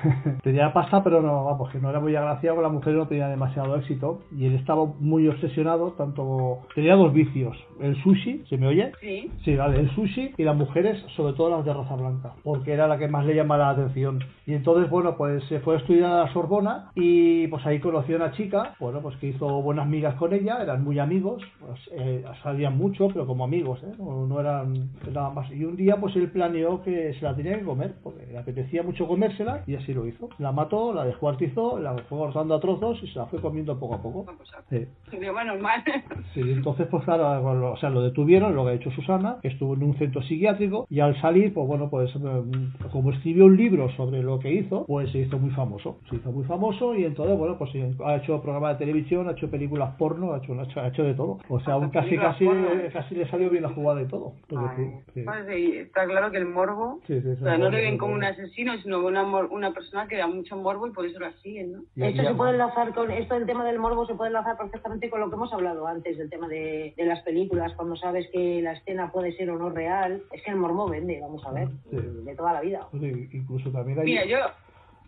[0.43, 3.75] tenía pasta, pero no, vamos, que no era muy agraciado, la mujer no tenía demasiado
[3.75, 8.91] éxito, y él estaba muy obsesionado, tanto, tenía dos vicios, el sushi, ¿se me oye?
[8.99, 9.31] Sí.
[9.43, 12.87] Sí, vale, el sushi y las mujeres, sobre todo las de raza blanca, porque era
[12.87, 14.19] la que más le llamaba la atención.
[14.45, 18.15] Y entonces, bueno, pues se fue a estudiar a la Sorbona y pues ahí conoció
[18.15, 21.79] a una chica, bueno, pues que hizo buenas migas con ella, eran muy amigos, pues
[21.91, 23.91] eh, salían mucho, pero como amigos, ¿eh?
[23.97, 25.51] No, no eran nada más.
[25.51, 28.83] Y un día, pues él planeó que se la tenía que comer, porque le apetecía
[28.83, 30.29] mucho comérsela y así lo hizo.
[30.37, 33.95] La mató, la descuartizó, la fue cortando a trozos y se la fue comiendo poco
[33.95, 34.25] a poco.
[34.25, 34.87] Pues, Sí.
[36.33, 39.73] Sí, entonces pues claro, o sea, lo detuvieron, lo que ha hecho Susana, que estuvo
[39.75, 42.43] en un centro psiquiátrico y al salir, pues bueno, pues eh,
[42.95, 46.31] como escribió un libro sobre lo que hizo, pues se hizo muy famoso, se hizo
[46.31, 49.93] muy famoso y entonces, bueno, pues sí, ha hecho programas de televisión, ha hecho películas
[49.97, 52.67] porno, ha hecho, ha hecho, ha hecho de todo, o sea, casi películas casi, porno.
[52.93, 54.31] casi le salió bien la jugada y todo.
[54.55, 57.81] Ay, sí, pues sí, está claro que el morbo, Sí, sí, o sea, no le
[57.81, 61.05] ven como un asesino, sino una, mor- una persona que da mucho morbo y por
[61.05, 61.79] eso la siguen, ¿no?
[61.97, 65.09] Y Esto se puede enlazar con esto del tema del morbo se puede enlazar perfectamente
[65.09, 68.61] con lo que hemos hablado antes del tema de, de las películas cuando sabes que
[68.61, 71.67] la escena puede ser o no real es que el morbo vende vamos a ver
[71.89, 71.97] Sí.
[71.97, 74.05] de toda la vida incluso también hay...
[74.05, 74.37] Mira, yo,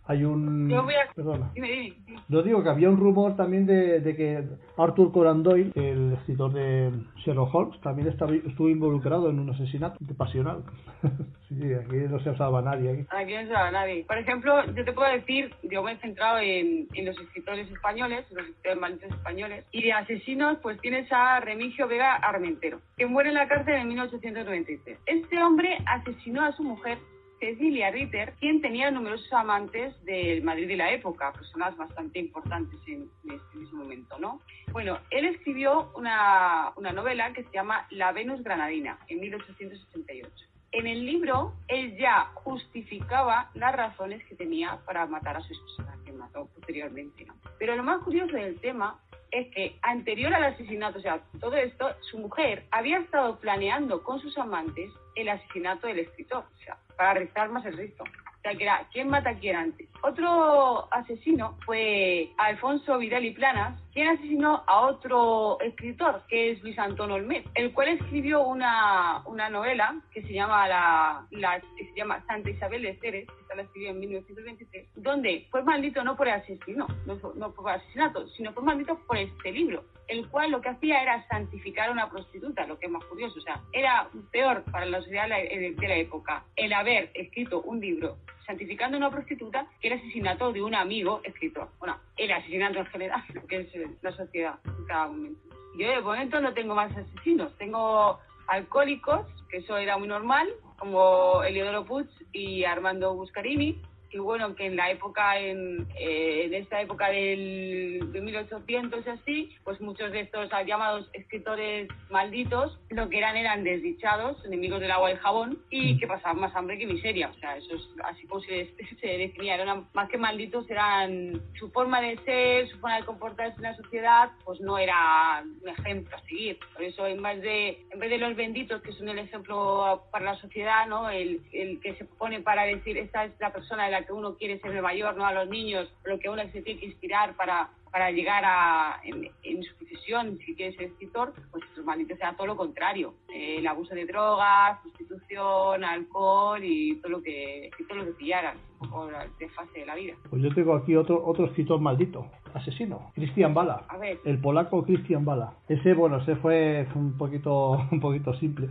[0.09, 0.69] Hay un...
[0.69, 1.51] Yo voy a- Perdona.
[1.53, 1.95] Dime, dime.
[2.30, 4.43] No digo que había un rumor también de, de que
[4.78, 9.97] Arthur Conan Doyle, el escritor de Sherlock Holmes, también estaba, estuvo involucrado en un asesinato
[10.17, 10.63] pasional.
[11.49, 12.91] sí, aquí no se usaba nadie.
[12.91, 13.05] Aquí.
[13.09, 14.03] Aquí no se va nadie.
[14.05, 18.25] Por ejemplo, yo te puedo decir, yo me he centrado en, en los escritores españoles,
[18.32, 23.36] los escritores españoles, y de asesinos, pues tienes a Remigio Vega Armentero, que muere en
[23.36, 24.99] la cárcel en 1893.
[25.05, 26.97] Este hombre asesinó a su mujer.
[27.39, 33.09] Cecilia Ritter, quien tenía numerosos amantes del Madrid de la época, personas bastante importantes en,
[33.29, 34.41] en mismo momento, ¿no?
[34.71, 40.31] Bueno, él escribió una, una novela que se llama La Venus Granadina, en 1888.
[40.73, 45.95] En el libro, él ya justificaba las razones que tenía para matar a su esposa,
[46.05, 47.25] que mató posteriormente.
[47.25, 47.35] ¿no?
[47.57, 48.99] Pero lo más curioso del tema
[49.32, 54.19] es que anterior al asesinato, o sea, todo esto, su mujer había estado planeando con
[54.19, 58.03] sus amantes el asesinato del escritor, o sea, para rezar más el resto.
[58.03, 59.89] O sea, que era, ¿quién mata a quién antes?
[60.03, 66.78] Otro asesino fue Alfonso Vidal y Planas, quien asesinó a otro escritor, que es Luis
[66.80, 71.93] Antón Olmet, el cual escribió una, una novela que se llama la, la- que se
[71.95, 76.28] llama Santa Isabel de Ceres, esta la escribió en 1923, donde fue maldito no por
[76.28, 80.60] el asesino, no, no por asesinato, sino fue maldito por este libro, el cual lo
[80.60, 84.10] que hacía era santificar a una prostituta, lo que es más curioso, o sea, era
[84.32, 89.00] peor para la sociedad de la, la época el haber escrito un libro santificando a
[89.00, 91.70] una prostituta que el asesinato de un amigo escritor.
[91.80, 95.39] Bueno, el asesinato en general, que es eh, la sociedad en cada momento.
[95.78, 101.43] Yo de momento no tengo más asesinos, tengo alcohólicos, que eso era muy normal, como
[101.43, 106.82] Eliodoro Puig y Armando Buscarini, que bueno, que en la época, en, eh, en esta
[106.82, 113.18] época del, de 1800 y así, pues muchos de estos llamados escritores malditos, lo que
[113.18, 116.88] eran eran desdichados, enemigos del agua y el jabón, y que pasaban más hambre que
[116.88, 117.30] miseria.
[117.30, 119.55] O sea, eso es así como se, se definía.
[119.55, 123.76] Eran más que malditos, eran su forma de ser, su forma de comportarse en la
[123.76, 126.60] sociedad, pues no era un ejemplo a seguir.
[126.74, 130.26] Por eso, en vez de, en vez de los benditos, que son el ejemplo para
[130.26, 131.10] la sociedad, ¿no?
[131.10, 134.36] El, el que se pone para decir, esta es la persona de la que uno
[134.36, 135.26] quiere ser de mayor, ¿no?
[135.26, 139.64] A los niños, lo que uno se tiene que inspirar para, para llegar a, en,
[139.64, 143.14] su profesión, si quiere ser escritor, pues estos malditos sea todo lo contrario.
[143.34, 148.12] Eh, el abuso de drogas, prostitución, alcohol y todo lo que, y todo lo que
[148.12, 150.14] pillaran, un poco la desfase de la vida.
[150.30, 153.84] Pues yo tengo aquí otro otro escritor maldito, asesino, Christian Bala.
[153.88, 154.20] A ver.
[154.26, 155.53] El polaco Christian Bala.
[155.68, 158.70] Ese, bueno, ese fue un poquito un poquito simple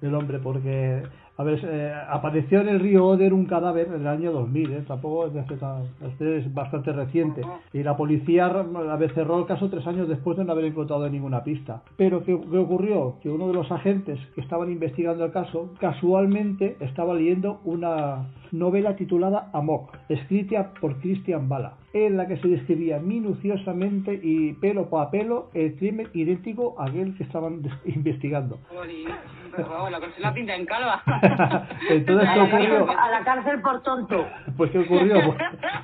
[0.00, 1.02] el hombre porque
[1.36, 4.84] a ver, eh, apareció en el río Oder un cadáver en el año 2000, ¿eh?
[4.88, 7.42] tampoco es, este es bastante reciente.
[7.72, 11.08] Y la policía a ver, cerró el caso tres años después de no haber encontrado
[11.08, 11.82] ninguna pista.
[11.96, 13.18] Pero ¿qué, qué ocurrió?
[13.22, 18.96] Que uno de los agentes que estaban investigando el caso casualmente estaba leyendo una novela
[18.96, 25.10] titulada Amok, escrita por Christian Bala, en la que se describía minuciosamente y pelo a
[25.10, 28.58] pelo el crimen idéntico a aquel que estaban investigando.
[28.74, 29.08] Jolín,
[29.56, 31.02] pero vamos, la persona pinta en calva.
[31.90, 32.90] Entonces, ¿qué ocurrió?
[32.90, 34.26] A la cárcel por tonto.
[34.58, 35.14] Pues ¿qué ocurrió?
[35.24, 35.38] Pues,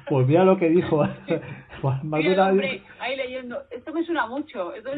[0.09, 1.07] pues mira lo que dijo.
[2.03, 4.73] Mira el hombre ahí leyendo, esto me suena mucho.
[4.75, 4.91] Esto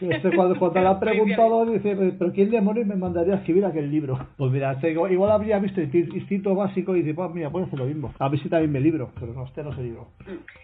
[0.00, 3.64] me- Este cuando, cuando le han preguntado dice, pero ¿quién demonios me mandaría a escribir
[3.64, 4.18] aquel libro?
[4.36, 7.78] Pues mira, este igual, habría visto Insti- instinto básico y dice, pues mira, puede hacer
[7.78, 8.12] lo mismo.
[8.18, 10.08] A ver si también me libro, pero no, este no se libro.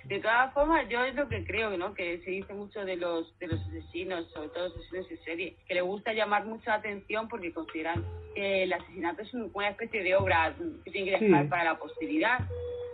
[0.04, 1.94] De todas formas, yo es lo que creo, ¿no?
[1.94, 5.56] Que se dice mucho de los de los asesinos, sobre todo los asesinos en serie,
[5.66, 8.04] que le gusta llamar mucha atención porque consideran
[8.34, 10.54] que el asesinato es un- una especie de obra
[10.84, 11.48] que tiene que dejar Sí.
[11.48, 12.38] para la posteridad.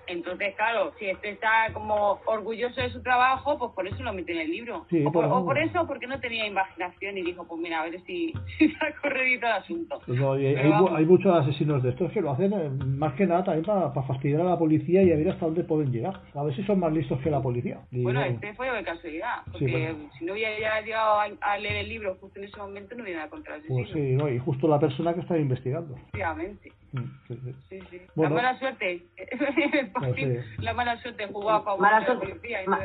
[0.09, 4.32] Entonces, claro, si este está como orgulloso de su trabajo, pues por eso lo mete
[4.32, 4.86] en el libro.
[4.90, 7.84] Sí, o, por, o por eso, porque no tenía imaginación y dijo, pues mira, a
[7.84, 10.00] ver si, si corredito el asunto.
[10.06, 13.64] Pues no, hay, muchos asesinos de estos que lo hacen eh, más que nada también
[13.64, 16.20] para, para fastidiar a la policía y a ver hasta dónde pueden llegar.
[16.34, 17.80] A ver si son más listos que la policía.
[17.90, 20.11] Y Bueno, bueno, este fue de casualidad, Sí, porque bueno.
[20.18, 23.24] si no hubiera llegado a, a leer el libro justo en ese momento, no hubiera
[23.24, 23.82] encontrado el asesino.
[23.84, 25.94] pues sí, no, y justo la persona que está investigando.
[25.96, 26.72] Efectivamente.
[26.92, 27.54] Mm, sí, sí.
[27.68, 28.00] Sí, sí.
[28.14, 28.34] Bueno.
[28.36, 29.02] La mala suerte.
[30.01, 30.18] Por.
[30.62, 32.26] La mala suerte jugó a favor Mala de la suerte.
[32.34, 32.78] policía ma-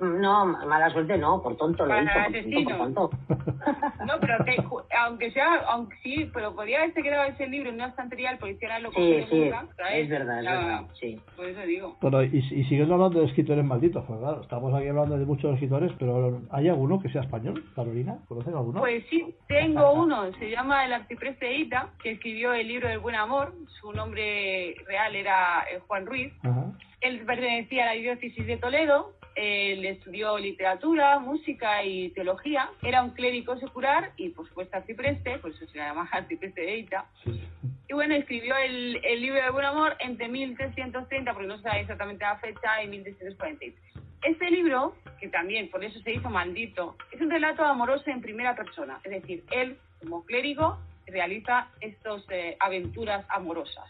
[0.00, 2.76] no mala suerte no, por tonto lo Para hizo, por asesino.
[2.78, 4.04] tonto, por tonto.
[4.06, 4.56] No, pero que,
[4.96, 8.78] aunque sea, aunque sí, pero podría haberse quedado ese libro en una estantería, el policía
[8.78, 9.94] no lo Sí, cogió sí, nunca, ¿sabes?
[10.04, 11.20] es verdad, es Ya, verdad, sí.
[11.36, 11.96] Por eso digo.
[12.00, 15.52] Bueno, y, y siguiendo hablando de escritores malditos, pues claro, estamos aquí hablando de muchos
[15.54, 17.64] escritores, pero ¿hay alguno que sea español?
[17.74, 18.80] Carolina, ¿conocen alguno?
[18.80, 23.14] Pues sí, tengo uno, se llama El arcipreste Ita, que escribió el libro del buen
[23.16, 26.57] amor, su nombre real era eh, Juan Ruiz, Ajá.
[27.00, 33.10] Él pertenecía a la diócesis de Toledo, él estudió literatura, música y teología, era un
[33.10, 37.06] clérigo secular y por supuesto arcipreste, por eso se llama arcipreste de Eita.
[37.22, 37.68] Sí, sí.
[37.88, 41.80] Y bueno, escribió el, el libro de Buen Amor entre 1330, porque no se sabe
[41.80, 43.74] exactamente la fecha, y 1343.
[44.22, 48.56] Este libro, que también por eso se hizo maldito, es un relato amoroso en primera
[48.56, 49.00] persona.
[49.04, 52.24] Es decir, él, como clérigo, realiza estas
[52.58, 53.88] aventuras amorosas.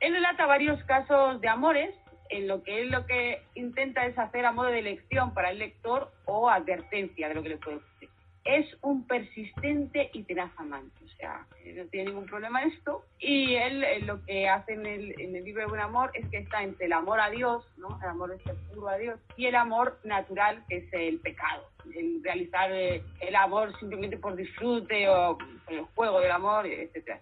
[0.00, 1.94] Él relata varios casos de amores
[2.30, 5.58] en lo que él lo que intenta es hacer a modo de lección para el
[5.58, 8.10] lector o advertencia de lo que le puede ocurrir.
[8.44, 13.04] Es un persistente y tenaz amante, o sea, él no tiene ningún problema esto.
[13.18, 16.26] Y él eh, lo que hace en el, en el libro de Buen Amor es
[16.30, 17.98] que está entre el amor a Dios, ¿no?
[18.02, 22.22] el amor este puro a Dios, y el amor natural, que es el pecado, el
[22.24, 27.20] realizar eh, el amor simplemente por disfrute o por el juego del amor, etcétera.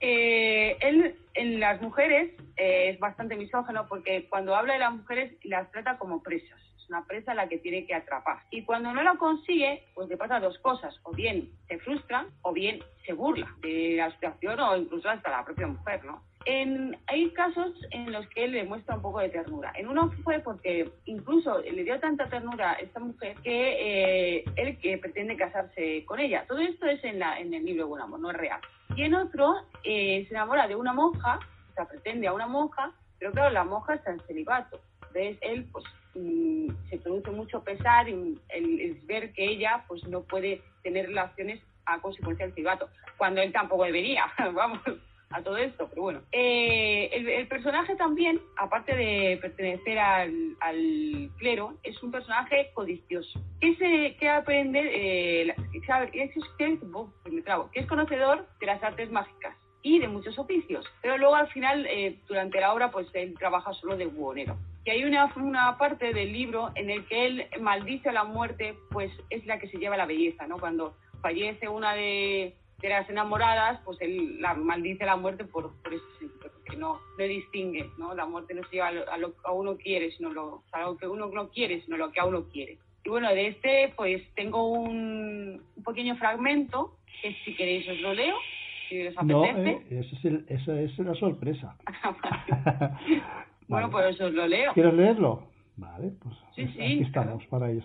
[0.00, 5.32] Eh, él en las mujeres eh, es bastante misógeno porque cuando habla de las mujeres
[5.44, 6.60] las trata como presas.
[6.88, 8.38] Una presa a la que tiene que atrapar.
[8.50, 10.98] Y cuando no lo consigue, pues le pasa dos cosas.
[11.02, 15.44] O bien se frustra o bien se burla de la situación o incluso hasta la
[15.44, 16.22] propia mujer, ¿no?
[16.44, 19.72] En, hay casos en los que él le muestra un poco de ternura.
[19.74, 24.78] En uno fue porque incluso le dio tanta ternura a esta mujer que eh, él
[24.78, 26.46] que pretende casarse con ella.
[26.48, 28.60] Todo esto es en, la, en el libro Buen Amor, no es real.
[28.96, 31.38] Y en otro eh, se enamora de una monja,
[31.70, 34.80] o sea, pretende a una monja, pero claro, la monja está en celibato.
[35.08, 35.84] Entonces él, pues,
[36.90, 41.60] se produce mucho pesar en el, el ver que ella, pues, no puede tener relaciones
[41.86, 44.80] a consecuencia del celibato, cuando él tampoco debería, vamos,
[45.30, 46.22] a todo esto, pero bueno.
[46.32, 53.40] Eh, el, el personaje también, aparte de pertenecer al, al clero, es un personaje codicioso.
[53.60, 55.54] Que, se, que aprende, eh,
[57.72, 60.86] que es conocedor de las artes mágicas y de muchos oficios.
[61.02, 64.56] Pero luego al final, eh, durante la obra, pues él trabaja solo de buhonero.
[64.88, 68.74] Y hay una, una parte del libro en el que él maldice a la muerte,
[68.90, 70.56] pues es la que se lleva la belleza, ¿no?
[70.56, 75.74] Cuando fallece una de, de las enamoradas, pues él la maldice a la muerte por,
[75.82, 76.02] por eso,
[76.40, 78.14] porque no, no distingue, ¿no?
[78.14, 80.62] La muerte no se lleva a lo, a lo que a uno quiere, sino lo,
[80.72, 82.78] a lo que uno no quiere, sino lo que a uno quiere.
[83.04, 88.14] Y bueno, de este, pues tengo un, un pequeño fragmento, que si queréis os lo
[88.14, 88.36] leo,
[88.88, 89.70] si os No, apetece.
[89.70, 91.76] eh, eso es, el- eso es la sorpresa.
[93.68, 94.06] bueno, Vale.
[94.08, 94.72] pues os lo leo.
[94.72, 95.42] ¿Quieres leerlo?
[95.76, 97.82] Vale, pues Sí, sí, aquí estamos para ello.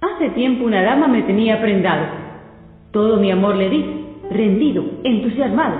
[0.00, 2.06] Hace tiempo una dama me tenía prendado.
[2.92, 5.76] Todo mi amor le di, rendido, entusiasmado.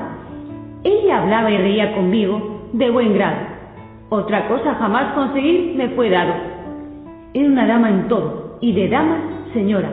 [0.82, 3.37] Ella hablaba y reía conmigo de buen grado.
[4.09, 6.32] Otra cosa jamás conseguir me fue dado.
[7.34, 9.18] Era una dama en todo, y de dama,
[9.53, 9.91] señora.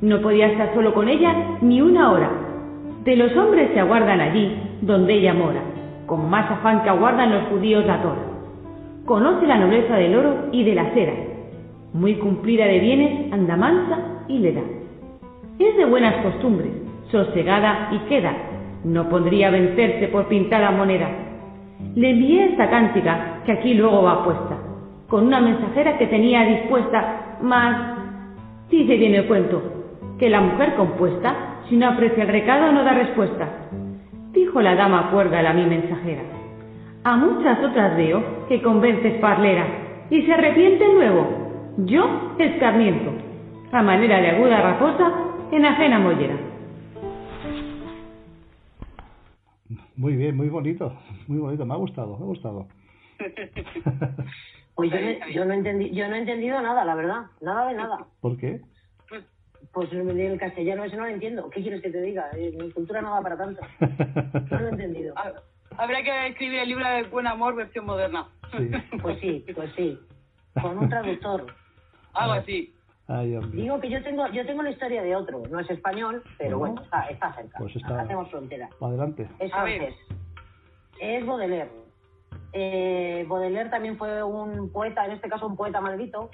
[0.00, 2.30] No podía estar solo con ella ni una hora.
[3.04, 5.60] De los hombres se aguardan allí, donde ella mora,
[6.06, 8.31] con más afán que aguardan los judíos la Torah.
[9.04, 11.12] Conoce la nobleza del oro y de la cera.
[11.92, 13.98] Muy cumplida de bienes, anda mansa
[14.28, 14.62] y le da.
[15.58, 16.70] Es de buenas costumbres,
[17.10, 18.32] sosegada y queda.
[18.84, 21.08] No podría vencerse por pintada moneda.
[21.96, 24.56] Le envié esta cántica que aquí luego va puesta,
[25.08, 27.76] con una mensajera que tenía dispuesta, mas
[28.70, 29.62] dice bien el cuento,
[30.16, 33.48] que la mujer compuesta, si no aprecia el recado, no da respuesta.
[34.30, 36.41] Dijo la dama cuerda a mi mensajera.
[37.04, 39.66] A muchas otras veo que convences parlera
[40.10, 41.74] y se arrepiente nuevo.
[41.78, 43.10] Yo escarmiento,
[43.72, 45.10] a manera de aguda raposa
[45.50, 46.36] en ajena mollera.
[49.96, 50.96] Muy bien, muy bonito,
[51.26, 52.66] muy bonito, me ha gustado, me ha gustado.
[54.74, 57.74] Pues yo, no- yo no entendí, yo no he entendido nada, la verdad, nada de
[57.74, 58.06] nada.
[58.22, 58.62] ¿Por qué?
[59.70, 61.50] Pues el castellano ese no lo entiendo.
[61.50, 62.30] ¿Qué quieres que te diga?
[62.58, 63.60] Mi cultura no da para tanto.
[64.50, 65.14] No lo he entendido.
[65.76, 68.28] Ha- Habrá que escribir el libro de Buen Amor versión moderna.
[68.56, 68.70] Sí.
[69.00, 69.98] Pues sí, pues sí.
[70.60, 71.46] Con un traductor.
[72.14, 72.74] Algo así.
[73.08, 73.36] Ay.
[73.52, 75.42] Digo que yo tengo, yo tengo la historia de otro.
[75.50, 76.74] No es español, pero Bueno.
[76.74, 77.58] bueno, está, está cerca.
[77.58, 78.68] Pues está- Hacemos frontera.
[78.80, 79.28] Adelante.
[79.38, 79.94] Es francés.
[81.00, 81.70] Es Baudelaire.
[82.52, 86.30] Eh, Baudelaire también fue un poeta, en este caso un poeta maldito.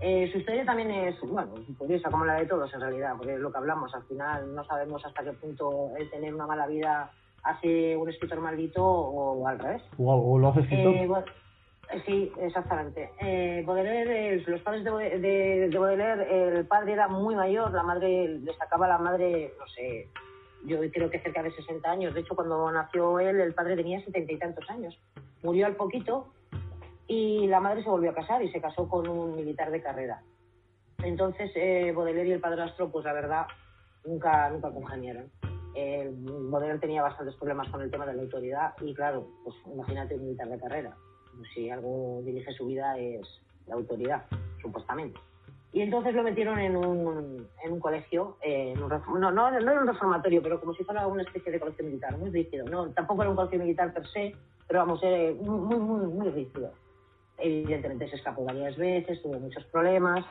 [0.00, 3.40] Eh, su historia también es, bueno, curiosa, como la de todos en realidad, porque es
[3.40, 3.94] lo que hablamos.
[3.94, 7.10] Al final no sabemos hasta qué punto el tener una mala vida
[7.44, 9.82] hace un escritor maldito o al revés.
[9.98, 10.94] O, o lo hace escritor.
[10.94, 13.10] Eh, Bo- eh, sí, exactamente.
[13.20, 18.28] Eh, Baudelaire, los padres de, de, de Baudelaire, el padre era muy mayor, la madre,
[18.38, 20.08] le sacaba la madre, no sé,
[20.64, 22.14] yo creo que cerca de 60 años.
[22.14, 24.98] De hecho, cuando nació él, el padre tenía setenta y tantos años.
[25.42, 26.32] Murió al poquito
[27.06, 30.22] y la madre se volvió a casar y se casó con un militar de carrera.
[31.02, 33.46] Entonces, eh, Baudelaire y el padrastro, pues la verdad,
[34.06, 35.30] nunca, nunca congeniaron.
[35.74, 40.14] Eh, Baudelaire tenía bastantes problemas con el tema de la autoridad y claro, pues imagínate
[40.14, 40.96] un militar de carrera.
[41.52, 43.26] Si algo dirige su vida es
[43.66, 44.24] la autoridad,
[44.62, 45.18] supuestamente.
[45.72, 49.80] Y entonces lo metieron en un, en un colegio, en un no, no, no era
[49.80, 52.64] un reformatorio, pero como si fuera una especie de colegio militar, muy rígido.
[52.66, 54.36] No, tampoco era un colegio militar per se,
[54.68, 56.70] pero vamos, eh, muy, muy, muy rígido.
[57.38, 60.24] Evidentemente se escapó varias veces, tuvo muchos problemas.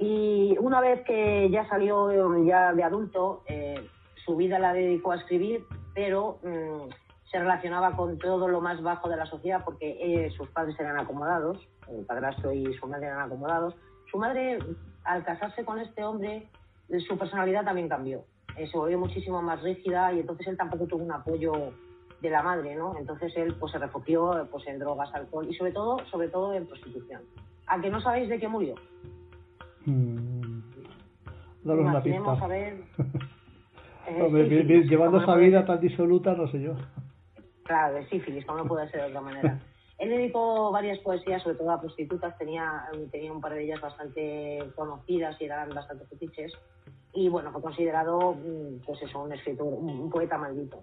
[0.00, 2.10] Y una vez que ya salió
[2.44, 3.88] ya de adulto, eh,
[4.30, 6.88] su vida la dedicó a escribir, pero mm,
[7.32, 11.00] se relacionaba con todo lo más bajo de la sociedad porque eh, sus padres eran
[11.00, 11.58] acomodados,
[11.88, 13.74] el padrastro y su madre eran acomodados.
[14.08, 14.60] Su madre,
[15.02, 16.48] al casarse con este hombre,
[17.08, 18.22] su personalidad también cambió.
[18.56, 21.52] Eh, se volvió muchísimo más rígida y entonces él tampoco tuvo un apoyo
[22.22, 22.96] de la madre, ¿no?
[22.98, 26.68] Entonces él pues se refugió pues en drogas, alcohol y sobre todo, sobre todo en
[26.68, 27.22] prostitución.
[27.66, 28.76] ¿A que no sabéis de qué murió?
[29.86, 30.60] Mm.
[31.64, 32.32] Daros una pista.
[32.32, 32.84] a ver,
[34.18, 36.72] Hombre, sífilis, vi- llevando esa vida tan disoluta, no sé yo.
[37.64, 39.58] Claro, de sífilis, como no puede ser de otra manera.
[39.98, 44.58] Él dedicó varias poesías, sobre todo a prostitutas, tenía, tenía un par de ellas bastante
[44.74, 46.52] conocidas y eran bastante fetiches.
[47.12, 50.82] Y bueno, fue considerado, mm, pues eso, un escritor, un, un poeta maldito.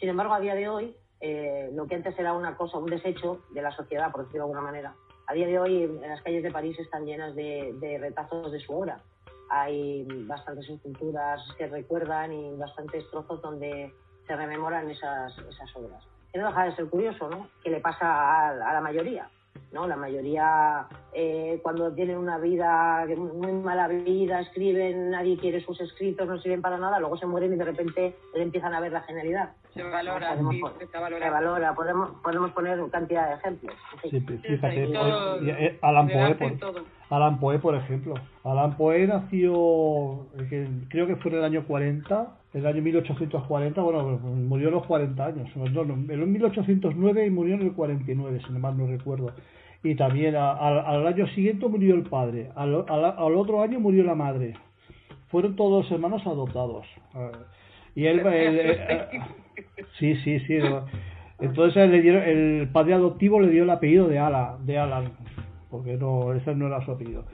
[0.00, 3.42] Sin embargo, a día de hoy, eh, lo que antes era una cosa, un desecho
[3.52, 4.94] de la sociedad, por decirlo de alguna manera,
[5.26, 8.60] a día de hoy en las calles de París están llenas de, de retazos de
[8.60, 9.00] su obra.
[9.48, 13.94] Hay bastantes esculturas que recuerdan y bastantes trozos donde
[14.26, 16.02] se rememoran esas, esas obras.
[16.32, 17.48] Que no deja de ser curioso, ¿no?
[17.62, 19.30] Que le pasa a, a la mayoría,
[19.72, 19.86] ¿no?
[19.86, 26.26] La mayoría, eh, cuando tienen una vida, muy mala vida, escriben, nadie quiere sus escritos,
[26.28, 29.02] no sirven para nada, luego se mueren y de repente le empiezan a ver la
[29.02, 29.50] genialidad.
[29.74, 30.98] Se valora, Podemos sí, se se
[31.30, 31.74] valora.
[31.74, 33.74] podemos, podemos poner cantidad de ejemplos.
[34.02, 36.84] Sí, fíjate, sí, todo- y, eh, Alan le Poe, hacen por.
[37.10, 38.14] Alan Poe, por ejemplo.
[38.42, 42.26] Alan Poe nació, eh, creo que fue en el año 40,
[42.56, 45.48] el año 1840, bueno, murió a los 40 años.
[45.56, 49.30] No, no, en 1809 y murió en el 49, si no mal no recuerdo.
[49.82, 53.78] Y también a- al- al año siguiente murió el padre, al, al- al otro año
[53.78, 54.54] murió la madre.
[55.28, 56.86] Fueron todos hermanos adoptados.
[57.94, 59.06] Y él, él- eh,
[59.98, 60.58] sí, sí, sí.
[61.38, 65.12] Entonces le dieron- el padre adoptivo le dio el apellido de Alan, de Alan
[65.70, 67.24] porque no, ese no era su apellido.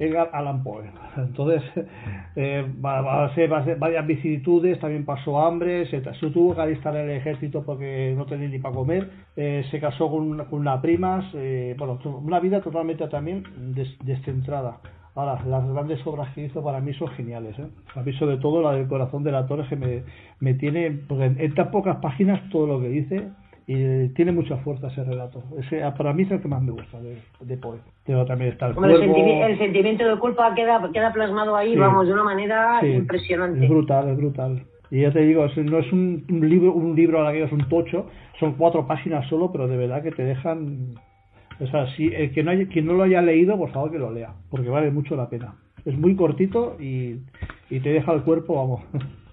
[0.00, 0.84] Edgar Allan Poe.
[1.16, 1.62] Entonces,
[2.34, 3.48] eh, va, a ser,
[3.78, 8.24] varias vicisitudes, también pasó hambre, se, se tuvo que alistar en el ejército porque no
[8.26, 12.40] tenía ni para comer, eh, se casó con una, con una prima, eh, bueno, una
[12.40, 13.44] vida totalmente también
[13.74, 14.78] des- descentrada.
[15.14, 17.58] Ahora, las grandes obras que hizo para mí son geniales.
[17.58, 17.66] ¿eh?
[17.96, 20.02] A mí, sobre todo, la del corazón de la torre, que me,
[20.38, 23.28] me tiene, porque en, en tan pocas páginas todo lo que dice,
[23.70, 25.44] y eh, tiene mucha fuerza ese relato.
[25.58, 27.78] Ese, para mí es el que más me gusta de, de Poe.
[28.04, 31.78] Pero también está el Hombre, el, sentimiento de culpa queda, queda plasmado ahí, Sí.
[31.78, 33.62] vamos, de una manera Sí, impresionante.
[33.62, 34.62] Es brutal, es brutal.
[34.90, 37.44] Y ya te digo, es- no es un, un libro, un libro a la que
[37.44, 38.06] es un tocho,
[38.40, 40.94] son cuatro páginas solo, pero de verdad que te dejan.
[41.60, 43.98] O sea, si el que no, haya- quien no lo haya leído, por favor que
[44.00, 45.54] lo lea, porque vale mucho la pena.
[45.84, 47.18] Es muy cortito y,
[47.70, 48.80] y te deja el cuerpo, vamos.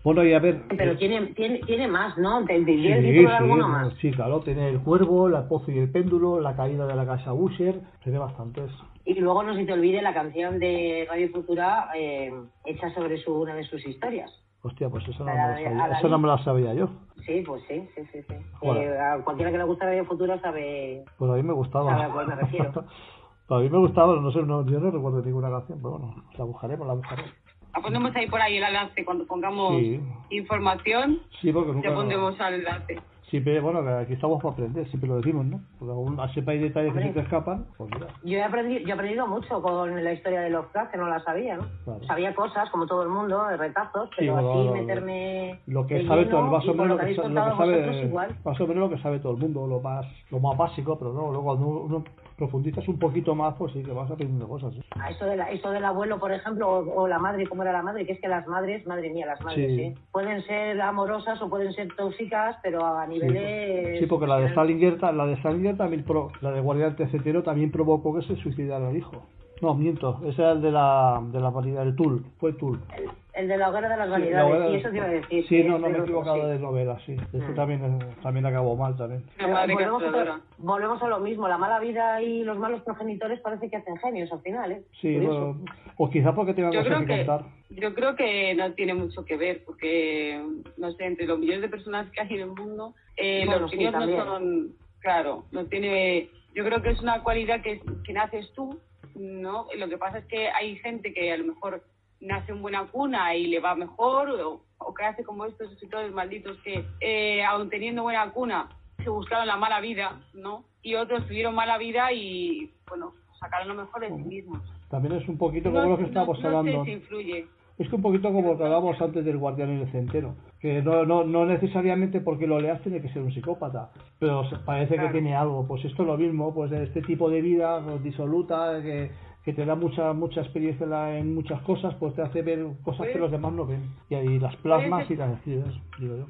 [0.08, 0.62] Bueno, y a ver.
[0.70, 2.46] Pero tiene, tiene, tiene más, ¿no?
[2.46, 3.94] ¿Te te- Sí, ¿Tienes título de sí, alguno más?
[3.96, 7.34] sí, claro, tiene el cuervo, la pozo y el péndulo, la caída de la casa
[7.34, 8.72] Usher, tiene bastantes.
[9.04, 12.32] Y luego no se te olvide la canción de Radio Futura eh,
[12.64, 14.32] hecha sobre su, una de sus historias.
[14.62, 16.88] Hostia, pues eso no, La me de lo sabía, eso no me sabía yo.
[17.26, 18.22] Sí, pues sí, sí, sí.
[18.30, 18.36] sí.
[18.64, 21.04] Eh, a cualquiera que le guste Radio Futura sabe...
[21.18, 21.92] Pues a mí me gustaba.
[21.92, 22.72] Sabe a cuál me refiero.
[23.50, 26.46] a mí me gustaba, no sé, no, yo no recuerdo ninguna canción, pero bueno, la
[26.46, 27.32] buscaremos, la buscaremos.
[27.78, 30.00] La ponemos ahí por ahí el enlace cuando pongamos Sí.
[30.32, 31.20] información.
[31.42, 31.90] Sí, porque nunca...
[31.90, 33.00] Ya pondremos al enlace.
[33.30, 35.60] Siempre, bueno, que aquí estamos para aprender, siempre lo decimos, ¿no?
[35.78, 37.08] Porque aún siempre hay detalles que Hombre.
[37.10, 38.08] se te escapan, pues mira.
[38.24, 41.20] Yo he, aprendido, yo he aprendido mucho con la historia de Lovecraft, que no la
[41.20, 41.68] sabía, ¿no?
[41.84, 42.04] Claro.
[42.08, 45.86] Sabía cosas, como todo el mundo, de retazos, Sí, pero bueno, así lo- meterme Lo
[45.86, 48.36] que sabe lleno, todo, más o con menos lo que que, lo que sabe, igual.
[48.44, 51.14] más o menos lo que sabe todo el mundo, lo más, lo más básico, pero
[51.14, 52.04] no, luego cuando uno
[52.38, 54.74] profundizas un poquito más, pues sí que vas aprendiendo cosas.
[54.74, 54.82] ¿sí?
[55.00, 57.72] A eso, de la, eso del abuelo, por ejemplo, o, o la madre, ¿cómo era
[57.74, 58.06] la madre?
[58.06, 59.82] Que es que las madres, madre mía, las madres, Sí.
[59.82, 59.96] ¿eh?
[60.12, 63.96] Pueden ser amorosas o pueden ser tóxicas, pero a Sí, nivel de...
[64.00, 67.72] sí, porque la de Salinger, la de Salinger también, pro- la de Guardián Tercetero también
[67.72, 69.24] provocó que se suicidara el hijo.
[69.62, 72.80] No, miento, ese era el de la, de la variedad, el Tul, fue Tul.
[72.96, 74.98] El, el de la hoguera de las Sí, vanidades, la hoguera y de- eso te
[74.98, 75.48] iba a decir.
[75.48, 76.48] Sí, no, no me he el equivocado sí.
[76.50, 77.14] de novela, sí.
[77.14, 77.56] Ese Mm.
[77.56, 79.24] también, también acabó mal también.
[79.52, 83.70] Madre volvemos, a, volvemos a lo mismo, la mala vida y los malos progenitores parece
[83.70, 84.84] que hacen genios al final, ¿eh?
[85.02, 85.60] Sí, bueno,
[85.98, 87.46] o quizá porque tengan Yo cosas creo que, que contar.
[87.72, 90.40] yo creo que no tiene mucho que ver porque
[90.78, 93.72] no sé entre los millones de personas que hay en el mundo eh, Bueno, los
[93.72, 94.68] sí, críos no son
[95.00, 98.80] claro no tiene yo creo que es una cualidad que, que naces tú
[99.18, 101.84] no lo que pasa es que hay gente que a lo mejor
[102.20, 106.12] nace en buena cuna y le va mejor o, o que hace como estos escritores
[106.12, 108.70] malditos que eh, aun teniendo buena cuna
[109.04, 113.76] se buscaron la mala vida no y otros tuvieron mala vida y bueno sacaron lo
[113.76, 116.48] mejor de sí mismos También es un poquito No, como lo que no- estábamos no
[116.58, 116.80] hablando.
[116.84, 117.48] sé si influye.
[117.78, 121.24] Es que un poquito como lo que hablábamos antes del guardián centeno, que no, no,
[121.24, 125.10] no necesariamente porque lo leas tiene que ser un psicópata, pero parece Claro.
[125.10, 125.68] que tiene algo.
[125.68, 129.12] Pues esto es lo mismo, pues de este tipo de vida pues, disoluta, que,
[129.46, 133.14] que te da mucha mucha experiencia en, muchas cosas, pues te hace ver cosas que
[133.14, 133.84] Puede- los demás no ven.
[134.10, 136.26] Y ahí las plasmas y las decides, digo yo.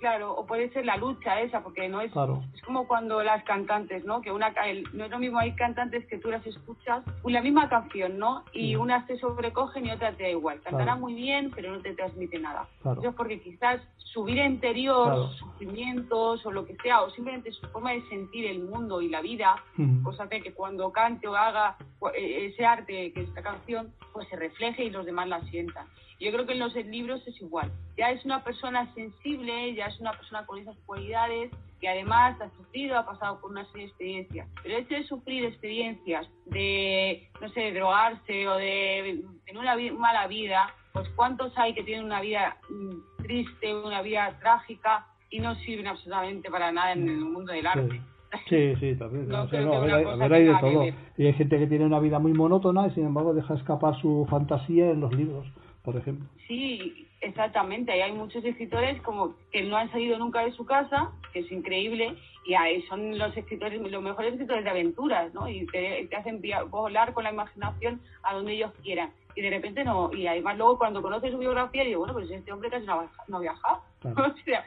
[0.00, 2.42] Claro, o puede ser la lucha esa, porque no es Claro.
[2.54, 4.20] es como cuando las cantantes, ¿no?
[4.20, 7.68] Que una el- no es lo mismo hay cantantes que tú las escuchas la misma
[7.68, 8.44] canción, ¿no?
[8.52, 8.76] Y Sí.
[8.76, 10.60] unas te sobrecogen y otras te da igual.
[10.62, 11.00] Cantará Claro.
[11.00, 12.66] muy bien, pero no te transmite nada.
[12.82, 13.00] Claro.
[13.00, 17.52] Eso es porque quizás su vida interior, sus sufrimientos o lo que sea, o simplemente
[17.52, 20.02] su forma de sentir el mundo y la vida, Ujú.
[20.04, 21.76] pues hace que cuando cante o haga
[22.14, 25.86] eh, ese arte, que es esta canción, pues se refleje y los demás la sientan.
[26.18, 27.70] Yo creo que en los libros es igual.
[27.98, 32.48] Ya es una persona sensible, ya es una persona con esas cualidades que además ha
[32.56, 34.48] sufrido, ha pasado por una serie de experiencias.
[34.62, 39.76] Pero el hecho de sufrir experiencias de, no sé, de drogarse o de tener una
[39.76, 45.06] vi- mala vida, pues cuántos hay que tienen una vida mm, triste, una vida trágica
[45.30, 48.00] y no sirven absolutamente para nada en el mundo del arte.
[48.48, 49.28] Sí, sí, también.
[49.28, 50.84] No o sea, no, a ver, hay- a ver, hay de todo.
[51.18, 54.26] Y hay gente que tiene una vida muy monótona y sin embargo deja escapar su
[54.30, 55.46] fantasía en los libros,
[55.82, 56.26] por ejemplo.
[56.48, 57.96] Sí, exactamente.
[57.96, 61.50] Y hay muchos escritores como que no han salido nunca de su casa, que es
[61.52, 62.14] increíble,
[62.44, 65.48] y ahí son los escritores, los mejores escritores de aventuras, ¿no?
[65.48, 66.40] Y te, te hacen
[66.70, 69.10] volar con la imaginación a donde ellos quieran.
[69.34, 72.52] Y de repente no, y además luego cuando conoces su biografía, digo, bueno, pues este
[72.52, 73.82] hombre casi no ha, viaja- no ha viajado.
[74.00, 74.16] Claro.
[74.32, 74.64] o sea,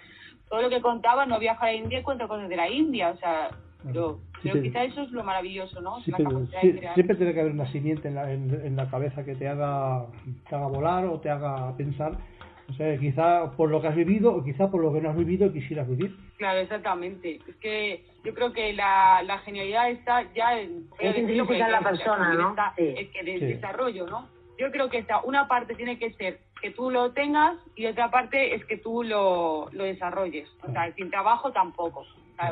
[0.49, 3.17] todo lo que contaba, no viaja a la India, cuenta cosas de la India, o
[3.17, 3.49] sea,
[3.83, 6.01] pero, Sí, pero quizá eso es lo maravilloso, ¿no?
[6.01, 9.23] Sí, pero sí- siempre tiene que haber una simiente en la, en, en la cabeza
[9.23, 10.05] que te haga,
[10.49, 12.17] te haga volar o te haga pensar.
[12.69, 15.17] O sea, quizá por lo que has vivido o quizá por lo que no has
[15.17, 16.15] vivido y quisieras vivir.
[16.37, 17.39] Claro, exactamente.
[17.47, 20.87] Es que yo creo que la, la genialidad está ya en...
[20.99, 22.49] Es intrínseca en la persona, ¿no?
[22.51, 22.93] está- Sí.
[22.97, 23.45] Es que el Sí.
[23.45, 24.29] desarrollo, ¿no?
[24.57, 28.11] Yo creo que está, una parte tiene que ser que tú lo tengas y otra
[28.11, 30.49] parte es que tú lo, lo desarrolles.
[30.67, 32.05] O sea, sin trabajo tampoco.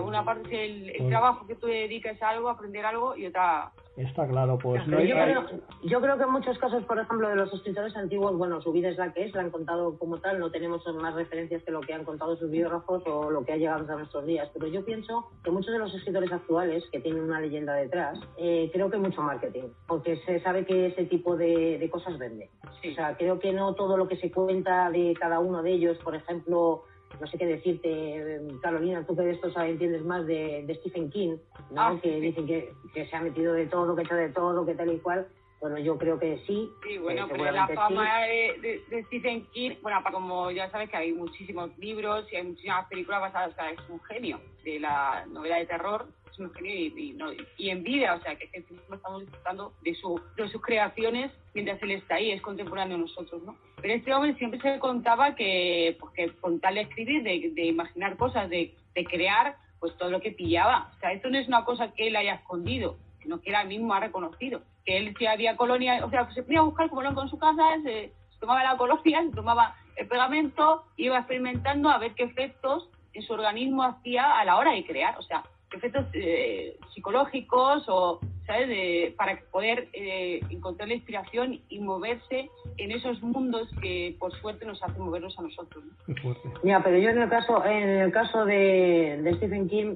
[0.04, 1.10] Una parte es el, el Claro.
[1.10, 3.72] trabajo que tú dediques a algo, a aprender algo y otra...
[3.96, 5.46] Está claro, pues no yo, hay- creo,
[5.86, 8.90] yo creo que en muchos casos, por ejemplo, de los escritores antiguos, bueno, su vida
[8.90, 11.80] es la que es, la han contado como tal, no tenemos más referencias que lo
[11.82, 14.50] que han contado sus biógrafos o lo que ha llegado hasta nuestros días.
[14.54, 18.70] Pero yo pienso que muchos de los escritores actuales, que tienen una leyenda detrás, eh,
[18.72, 22.52] creo que mucho marketing, porque se sabe que ese tipo de, de cosas vende.
[22.84, 22.92] Sí.
[22.92, 25.98] O sea, creo que no todo lo que se cuenta de cada uno de ellos,
[26.04, 26.84] por ejemplo,
[27.20, 30.76] no sé qué decirte, eh, Carolina, tú que de esto sabes, entiendes más de, de
[30.76, 31.38] Stephen King,
[31.72, 31.82] ¿no?
[31.82, 32.20] Ah, que sí.
[32.20, 34.94] dicen que, que se ha metido de todo, que ha hecho de todo, que tal
[34.94, 35.28] y cual.
[35.60, 36.70] Bueno, yo creo que sí.
[36.88, 40.90] Sí, bueno, eh, pero la fama de, de, de Stephen King, bueno, como ya sabes
[40.90, 44.80] que hay muchísimos libros y hay muchísimas películas basadas, o sea, es un genio de
[44.80, 48.36] la novela de terror, es un genio y, y, no, y en vida, o sea,
[48.36, 52.42] que, que siempre estamos disfrutando de, su, de sus creaciones mientras él está ahí, es
[52.44, 53.58] contemporáneo de nosotros, ¿no?
[53.82, 58.50] Pero este hombre siempre se contaba que, pues, que con tal escribir, de, imaginar cosas,
[58.50, 58.74] de,
[59.10, 60.92] crear, pues todo lo que pillaba.
[60.96, 63.94] O sea, esto no es una cosa que él haya escondido, sino que él mismo
[63.94, 64.62] ha reconocido.
[64.84, 67.38] Que él si había colonia, o sea, se ponía a buscar como loco en su
[67.38, 72.90] casa, se, tomaba la colonia, se tomaba el pegamento, iba experimentando a ver qué efectos
[73.14, 75.16] en su organismo hacía a la hora de crear.
[75.20, 81.80] O sea, efectos eh, psicológicos o, ¿sabes?, de, para poder eh, encontrar la inspiración y
[81.80, 85.84] moverse en esos mundos que por suerte nos hacen movernos a nosotros.
[86.08, 86.36] ¿no?
[86.64, 89.96] Ya, pero yo en el caso, en el caso de, de Stephen King,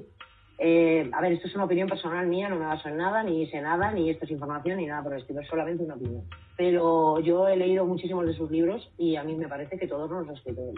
[0.58, 3.46] eh, a ver, esto es una opinión personal mía, no me baso en nada, ni
[3.48, 6.22] sé nada, ni esto es información, ni nada por el estilo, es solamente una opinión.
[6.56, 10.10] Pero yo he leído muchísimos de sus libros y a mí me parece que todos
[10.10, 10.74] los él.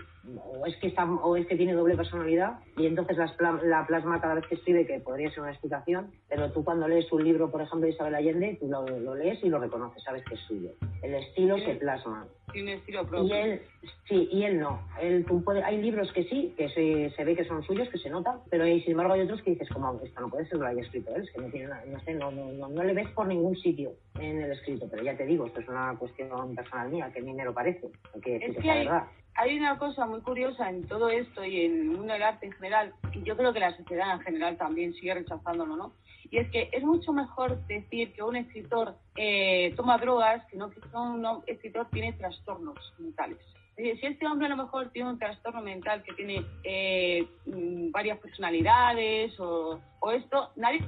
[0.46, 4.20] O es que, está, o es que tiene doble personalidad y entonces pla- la plasma
[4.20, 7.50] cada vez que escribe, que podría ser una explicación, pero tú cuando lees un libro,
[7.50, 10.40] por ejemplo, de Isabel Allende, tú lo, lo lees y lo reconoces, sabes que es
[10.42, 10.70] suyo.
[11.02, 12.26] El estilo se plasma.
[12.52, 13.34] Tiene estilo Y propio.
[13.34, 13.62] él,
[14.08, 14.80] sí, y él no.
[15.02, 17.98] Él, tú puede- hay libros que sí, que se, se ve que son suyos, que
[17.98, 20.66] se notan, pero sin embargo hay otros que dices, como esto no puede ser lo
[20.66, 22.92] haya escrito él, es que no tiene nada, no sé, no, no, no, no le
[22.94, 26.54] ves por ningún sitio en el escrito, pero ya te digo, esto es una cuestión
[26.54, 27.90] personal mía, que a mí me lo parece,
[28.22, 29.04] que Es que la hay, verdad.
[29.34, 32.52] hay una cosa muy curiosa en todo esto y en el mundo del arte en
[32.52, 35.92] general, y yo creo que la sociedad en general también sigue rechazándolo, ¿no?
[36.30, 40.70] Y es que es mucho mejor decir que un escritor eh, toma drogas que no
[40.70, 43.38] que un escritor tiene trastornos mentales.
[43.76, 48.18] Si este hombre a lo mejor tiene un trastorno mental que tiene eh, mm, varias
[48.18, 50.78] personalidades o, o esto, nadie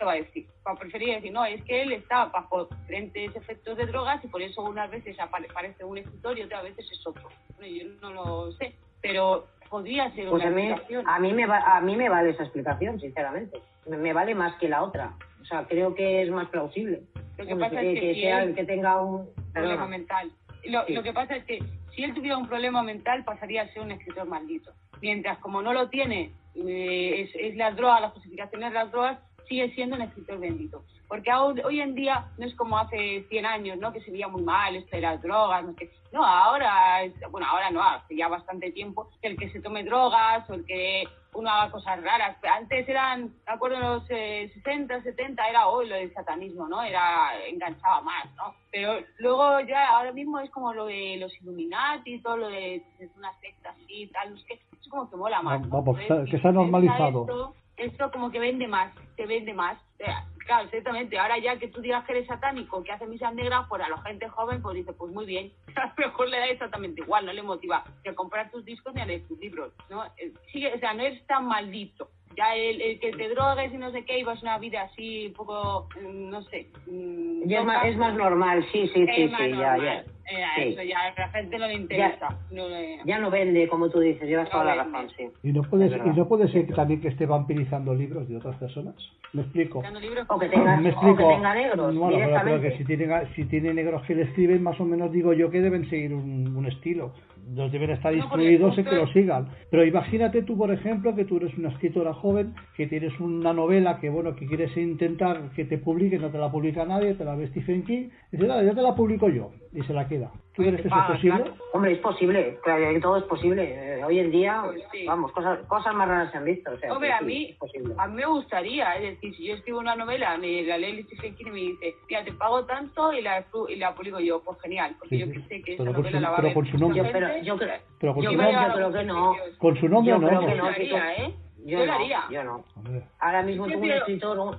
[0.00, 0.46] te va a decir.
[0.66, 4.28] Va a preferir decir, no, es que él está bajo diferentes efectos de drogas y
[4.28, 7.28] por eso unas veces apare- parece un escritor y otras veces es otro.
[7.58, 11.06] Bueno, yo no lo sé, pero podría ser Pues una a mí, explicación.
[11.06, 13.60] a, mí me va, a mí me vale esa explicación, sinceramente.
[13.86, 15.12] Me, me vale más que la otra.
[15.42, 17.02] O sea, creo que es más plausible.
[17.36, 20.32] Lo que pasa que, es que, que si sea él- que tenga un problema mental.
[20.64, 20.94] Lo, Sí.
[20.94, 21.58] lo que pasa es que
[21.94, 24.72] si él tuviera un problema mental pasaría a ser un escritor maldito.
[25.02, 29.18] Mientras como no lo tiene, eh, es, es las drogas, la justificación de las drogas,
[29.50, 30.84] sigue siendo un escritor bendito.
[31.08, 33.92] Porque hoy en día no es como hace 100 años, ¿no?
[33.92, 35.90] Que se veía muy mal esto de las drogas, no sé.
[36.12, 39.82] No, ahora, es- bueno, ahora no, hace ya bastante tiempo, que el que se tome
[39.82, 41.02] drogas o el que
[41.34, 42.36] uno haga cosas raras.
[42.44, 46.80] Antes eran, me acuerdo en los eh, 60, 70, era hoy lo del satanismo, ¿no?
[46.84, 48.54] Era, enganchaba más, ¿no?
[48.70, 53.10] Pero luego ya, ahora mismo es como lo de los Illuminati, todo lo de, de
[53.16, 54.60] una secta así, tal, sé qué.
[54.80, 55.60] Es como que mola más.
[55.60, 55.68] ¿no?
[55.68, 57.22] Vamos, Entonces, que se ha normalizado.
[57.22, 57.54] Esto,
[57.84, 59.78] esto como que vende más, te vende más.
[59.98, 61.18] Sea, claro, exactamente.
[61.18, 63.98] Ahora ya que tú digas que eres satánico, que hace misas negras, pues a la
[64.02, 65.52] gente joven pues dice, pues muy bien.
[65.76, 68.94] A lo mejor le da exactamente igual, no le motiva ni a comprar tus discos
[68.94, 70.04] ni a leer tus libros, ¿no?
[70.18, 72.08] Eh, Sigue, o sea, no es tan maldito.
[72.36, 75.26] Ya el, el que te drogues y no sé qué, y vas una vida así
[75.26, 76.68] un poco, mm, no sé.
[76.86, 80.04] mm, Ya es más, tan- es más normal, sí, sí, sí, es sí, ya, ya.
[80.30, 80.62] Eh, a Sí.
[80.68, 82.28] Eso ya a la gente no le interesa.
[82.50, 85.28] No le- Ya no vende, como tú dices, llevas No toda la razón, sí.
[85.42, 88.36] ¿Y no puede, ser- y no puede ser que también que esté vampirizando libros de
[88.36, 88.94] otras personas?
[89.32, 89.82] ¿Me explico?
[90.28, 91.16] O que tenga, Me o explico.
[91.28, 94.78] que tenga negros, Bueno, pero- que si tienen, si tienen negros que le escriben, más
[94.80, 97.12] o menos digo yo que deben seguir un, un estilo.
[97.54, 99.48] Los deben estar No, instruidos en que lo sigan.
[99.70, 103.98] Pero imagínate tú, por ejemplo, que tú eres una escritora joven, que tienes una novela
[104.00, 107.34] que, bueno, que quieres intentar que te publique, no te la publica nadie, te la
[107.34, 110.30] ve Stephen King, y dice, "Dale, yo te la publico yo, y se la queda.
[110.54, 111.42] ¿Tú crees que eso es posible?
[111.42, 111.54] claro.
[111.72, 113.62] Hombre, es posible, claro, que todo es posible.
[113.98, 115.06] Eh, hoy en día, Pues sí.
[115.06, 116.72] vamos, cosas, cosas más raras se han visto.
[116.72, 117.56] O sea, Hombre, que a sí, mí,
[117.96, 121.50] a mí me gustaría, es decir, si yo escribo una novela, me la King y
[121.50, 125.16] me dice, mira, te pago tanto y la, y la publico yo, pues genial, porque
[125.16, 125.32] Sí, yo sí.
[125.34, 126.78] que sé que Pero esa con novela su- la va a pero ver con su
[126.78, 126.98] nombre.
[126.98, 128.52] Yo, pero yo, creo- Pero con yo su nombre.
[128.52, 129.34] yo creo que no.
[129.58, 130.28] Con su nombre Yo no.
[130.28, 131.34] creo que no, lo haría, ¿eh?
[131.64, 132.20] Yo, Yo lo no, haría.
[132.30, 132.64] yo no.
[132.76, 133.02] Hombre.
[133.20, 134.56] Ahora mismo Yo tú un escritor, un-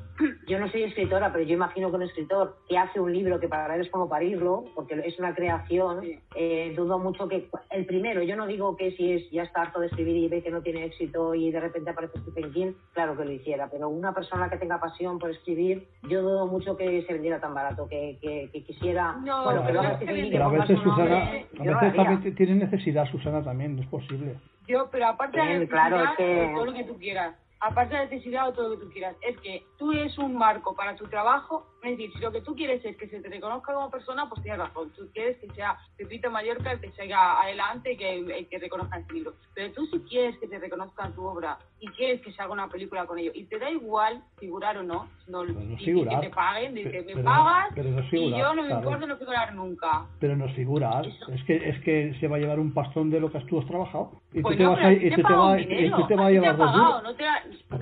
[0.47, 3.47] yo no soy escritora, pero yo imagino que un escritor que hace un libro que
[3.47, 6.19] para él es como parirlo, porque es una creación, Sí.
[6.35, 9.79] eh, dudo mucho que el primero, yo no digo que si es ya está harto
[9.79, 13.17] de escribir y ve que no tiene éxito y de repente aparece Stephen King, claro
[13.17, 17.01] que lo hiciera, pero una persona que tenga pasión por escribir, yo dudo mucho que
[17.03, 19.97] se vendiera tan barato, que, que, que quisiera, No, bueno, que lo no haga es
[19.99, 22.03] que Stephen King, que Pero a veces nombre, Susana, a lo veces haría.
[22.03, 24.35] también tiene necesidad Susana también, es posible.
[24.67, 27.93] Yo, pero aparte de la claro, necesidad, es que- todo lo que tú quieras, aparte
[27.95, 30.75] de la necesidad o todo lo que tú quieras, es que tú eres un marco
[30.75, 33.73] para tu trabajo, es decir, si lo que tú quieres es que se te reconozca
[33.73, 37.93] como persona, pues tienes razón, tú quieres que sea Pepito Mallorca el que siga adelante
[37.93, 41.25] y que, el que reconozca este libro, pero tú si quieres que te reconozcan tu
[41.25, 44.77] obra y quieres que se haga una película con ello, y te da igual figurar
[44.77, 46.19] o no, no no y figurar.
[46.21, 48.67] que te paguen, dice, me pero- pagas pero no es y figurar, yo no me
[48.67, 48.81] claro.
[48.83, 50.05] importa no figurar nunca.
[50.19, 53.31] Pero no figurar, es que es que se va a llevar un pastón de lo
[53.31, 54.11] que tú has trabajado.
[54.33, 56.25] Y Pues tú te no, vas pero a, y te te va, y te va
[56.25, 57.03] a te llevar dos duros.
[57.03, 57.23] no te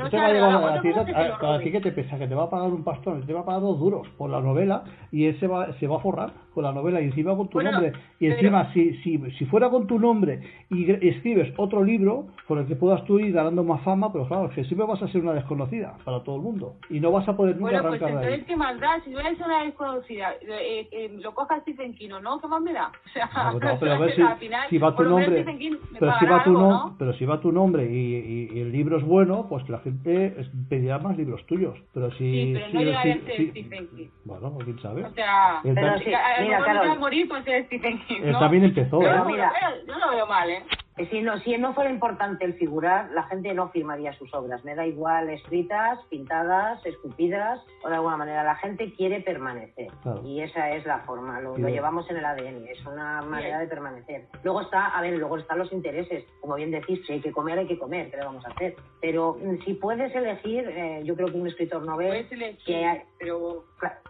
[0.06, 2.50] te te va a llevar a ti, te que te pesa que te va a
[2.50, 5.78] pagar un pastón, te va a pagar dos duros por la novela y él va,
[5.80, 7.94] se va a forrar con la novela y encima con tu Bueno, nombre.
[8.20, 12.58] Y pero- encima, si, si, si fuera con tu nombre y escribes otro libro por
[12.58, 15.08] el que puedas tú ir ganando más fama, pero claro, es que siempre vas a
[15.08, 18.02] ser una desconocida para todo el mundo y no vas a poder nunca Bueno, pues
[18.02, 18.34] arrancar de ahí.
[18.34, 19.02] entonces, ¿qué más da?
[19.06, 22.42] Si eres una desconocida, eh, eh, lo coja Stephen King, ¿o ¿no?
[22.42, 22.92] ¿Qué más me da?
[23.06, 25.76] O sea, No, no, pero a ver si, al final, si va tu nombre, King
[25.98, 26.96] pero si va tu algo, no- ¿no?
[27.00, 30.36] pero si va tu nombre y, y- y el libro es bueno, pues la gente
[30.68, 31.78] pedirá más libros tuyos.
[31.94, 34.08] Pero si, Sí, pero si- no si- a ser si- Stephen King.
[34.26, 35.06] bueno, pues quién sabe.
[35.06, 36.00] O sea, Pero a lo
[36.58, 37.00] mira, Carol.
[37.00, 38.40] morir por ser Stephen King, ¿no?
[38.40, 39.22] también empezó, Yo ¿eh?
[39.26, 39.52] mira.
[39.88, 40.64] yo- no veo mal, ¿eh?
[41.00, 44.66] Que Si no, si no fuera importante el figurar, la gente no firmaría sus obras.
[44.66, 48.44] Me da igual escritas, pintadas, esculpidas o de alguna manera.
[48.44, 49.88] La gente quiere permanecer.
[50.04, 50.22] Claro.
[50.26, 51.40] Y esa es la forma.
[51.40, 51.62] Lo, Sí.
[51.62, 52.68] lo llevamos en el ADN.
[52.68, 54.28] Es una manera de permanecer.
[54.44, 56.26] Luego está, a ver, luego están los intereses.
[56.42, 58.12] Como bien decís, si hay que comer, hay que comer.
[58.12, 58.76] ¿Qué le vamos a hacer?
[59.00, 62.86] Pero mm, si puedes elegir, eh, yo creo que un escritor novel Puedes elegir, que
[62.86, 63.64] hay- pero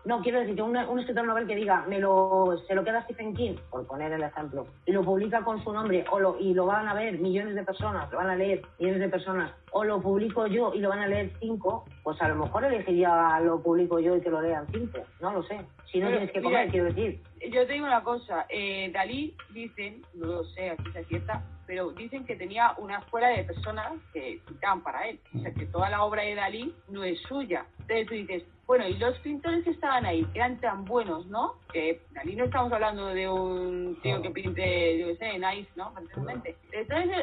[0.06, 3.04] No, quiero decir que un, un escritor novel que diga, me lo, se lo queda
[3.04, 6.54] Stephen King, por poner el ejemplo, y lo publica con su nombre, o lo, y
[6.56, 9.84] lo van a ver millones de personas, lo van a leer millones de personas, o
[9.84, 13.62] lo publico yo y lo van a leer cinco, pues a lo mejor elegiría lo
[13.62, 15.60] publico yo y que lo lean cinco, no lo sé.
[15.92, 17.22] Si no Pero, tienes que mira, comer, quiero decir.
[17.52, 21.92] Yo te digo una cosa, eh, Dalí dicen, no lo sé, aquí se cierta, pero
[21.92, 25.20] dicen que tenía una escuela de personas que pintaban para él.
[25.38, 27.66] O sea, que toda la obra de Dalí no es suya.
[27.82, 31.54] Entonces tú dices, bueno, y los pintores que estaban ahí eran tan buenos, ¿no?
[31.74, 35.92] Que Dalí no estamos hablando de un tío que pinte, yo qué sé, nice, ¿no?
[35.98, 36.56] Entonces,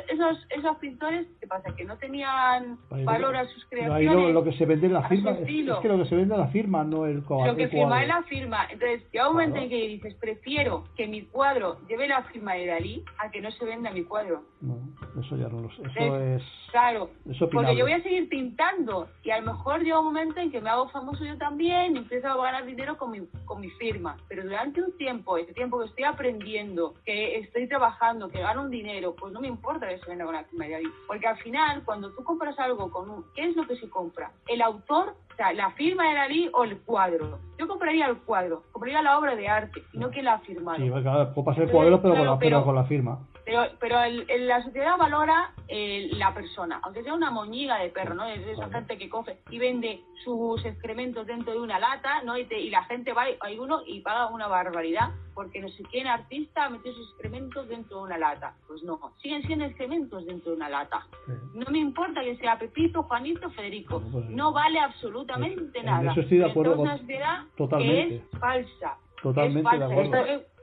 [0.08, 1.74] esos, esos pintores, ¿qué pasa?
[1.76, 4.08] Que no tenían valor a sus creaciones.
[4.08, 6.16] ahí lo, lo que se vende en la firma, es, es que lo que se
[6.16, 8.64] vende en la firma, no el co- Lo que firma es la firma.
[8.70, 12.66] Entonces, llega un momento en que dices, prefiero que mi cuadro lleve la firma de
[12.66, 14.42] Dalí a que no se venda mi cuadro.
[14.60, 14.78] No,
[15.20, 15.82] eso ya no lo sé.
[15.82, 16.70] Eso Entonces, es.
[16.70, 20.40] Claro, es porque yo voy a seguir pintando y a lo mejor llega un momento
[20.40, 23.60] en que me hago famoso yo también y empiezo a ganar dinero con mi, con
[23.60, 24.16] mi firma.
[24.28, 28.70] Pero durante un tiempo, ese tiempo que estoy aprendiendo, que estoy trabajando, que gano un
[28.70, 30.88] dinero, pues no me importa que se venda con la firma de Dalí.
[31.06, 33.24] Porque al final, cuando tú compras algo con un...
[33.34, 34.32] ¿Qué es lo que se compra?
[34.48, 35.14] ¿El autor?
[35.36, 37.38] O sea, la firma de Dalí o el cuadro.
[37.58, 40.78] Yo compraría el cuadro, compraría la obra de arte, y no quien la ha firmado.
[40.78, 43.18] Sí, claro, puede pasar el cuadro, pero, con la, pero pero- con la firma.
[43.46, 47.88] Pero, pero el- el- la sociedad valora eh, la persona, aunque sea una moñiga de
[47.90, 48.24] perro, ¿no?
[48.26, 52.36] Es esa gente que coge y vende sus excrementos dentro de una lata, ¿no?
[52.36, 55.82] Y, te- y la gente va, hay uno y paga una barbaridad porque no sé
[55.90, 58.54] quién artista metió sus excrementos dentro de una lata.
[58.66, 61.06] Pues no, siguen siendo excrementos dentro de una lata.
[61.54, 64.02] No me importa que sea Pepito, Juanito, Federico.
[64.12, 66.10] Pues, No vale absolutamente en nada.
[66.12, 68.08] eso estoy de acuerdo una con- sociedad totalmente.
[68.08, 68.96] que es falsa.
[69.22, 69.86] Totalmente es falsa.
[69.86, 70.16] de acuerdo.
[70.16, 70.56] Esto es-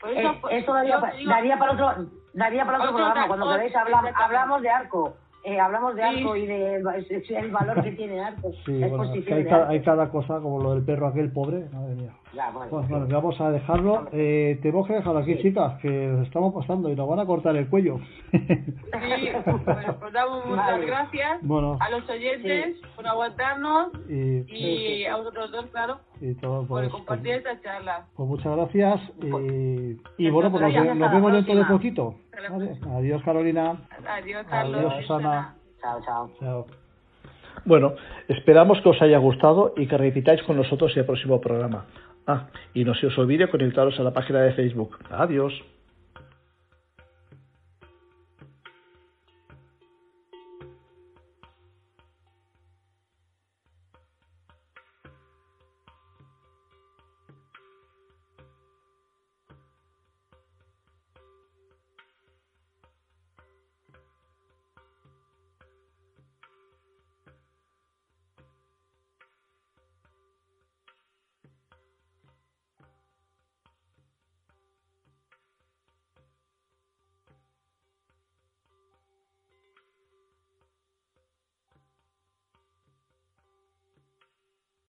[0.00, 2.90] por eso- Eh, esto daría, yo pa- te digo- daría para otro daría para otro
[2.90, 4.22] Otro programa cuando queréis hablam- exactamente.
[4.22, 6.18] hablamos de arco eh, hablamos de Sí.
[6.18, 9.44] arco y de el valor que tiene arco Sí, la bueno, es que exposición hay,
[9.44, 9.72] cada, arco.
[9.72, 12.12] hay cada cosa, como lo del perro aquel pobre, madre mía.
[12.34, 12.92] Ya, bueno, Pues sí.
[12.92, 14.08] bueno, vamos a dejarlo.
[14.12, 17.56] Eh, tenemos que dejarlo aquí, chicas, que nos estamos pasando y nos van a cortar
[17.56, 17.98] el cuello.
[18.30, 18.38] Sí,
[19.64, 20.86] bueno, pues damos muchas Vale.
[20.86, 21.78] gracias Bueno.
[21.80, 26.88] a los oyentes por aguantarnos y, y a vosotros dos, claro, y todo, por pues,
[26.90, 28.06] compartir esta charla.
[28.14, 29.00] pues muchas gracias.
[29.22, 32.14] Y, y bueno, pues nos, vemos dentro de poquito.
[32.38, 32.96] Hasta la.
[32.98, 33.76] Adiós, Carolina.
[34.06, 34.76] Adiós, Carlos.
[34.76, 35.54] Adiós, Susana.
[35.80, 36.66] chao chao Chao.
[37.64, 37.94] Bueno,
[38.28, 41.86] esperamos que os haya gustado y que repitáis con nosotros el próximo programa.
[42.26, 44.98] Ah, y no se os olvide conectaros a la página de Facebook.
[45.10, 45.52] Adiós.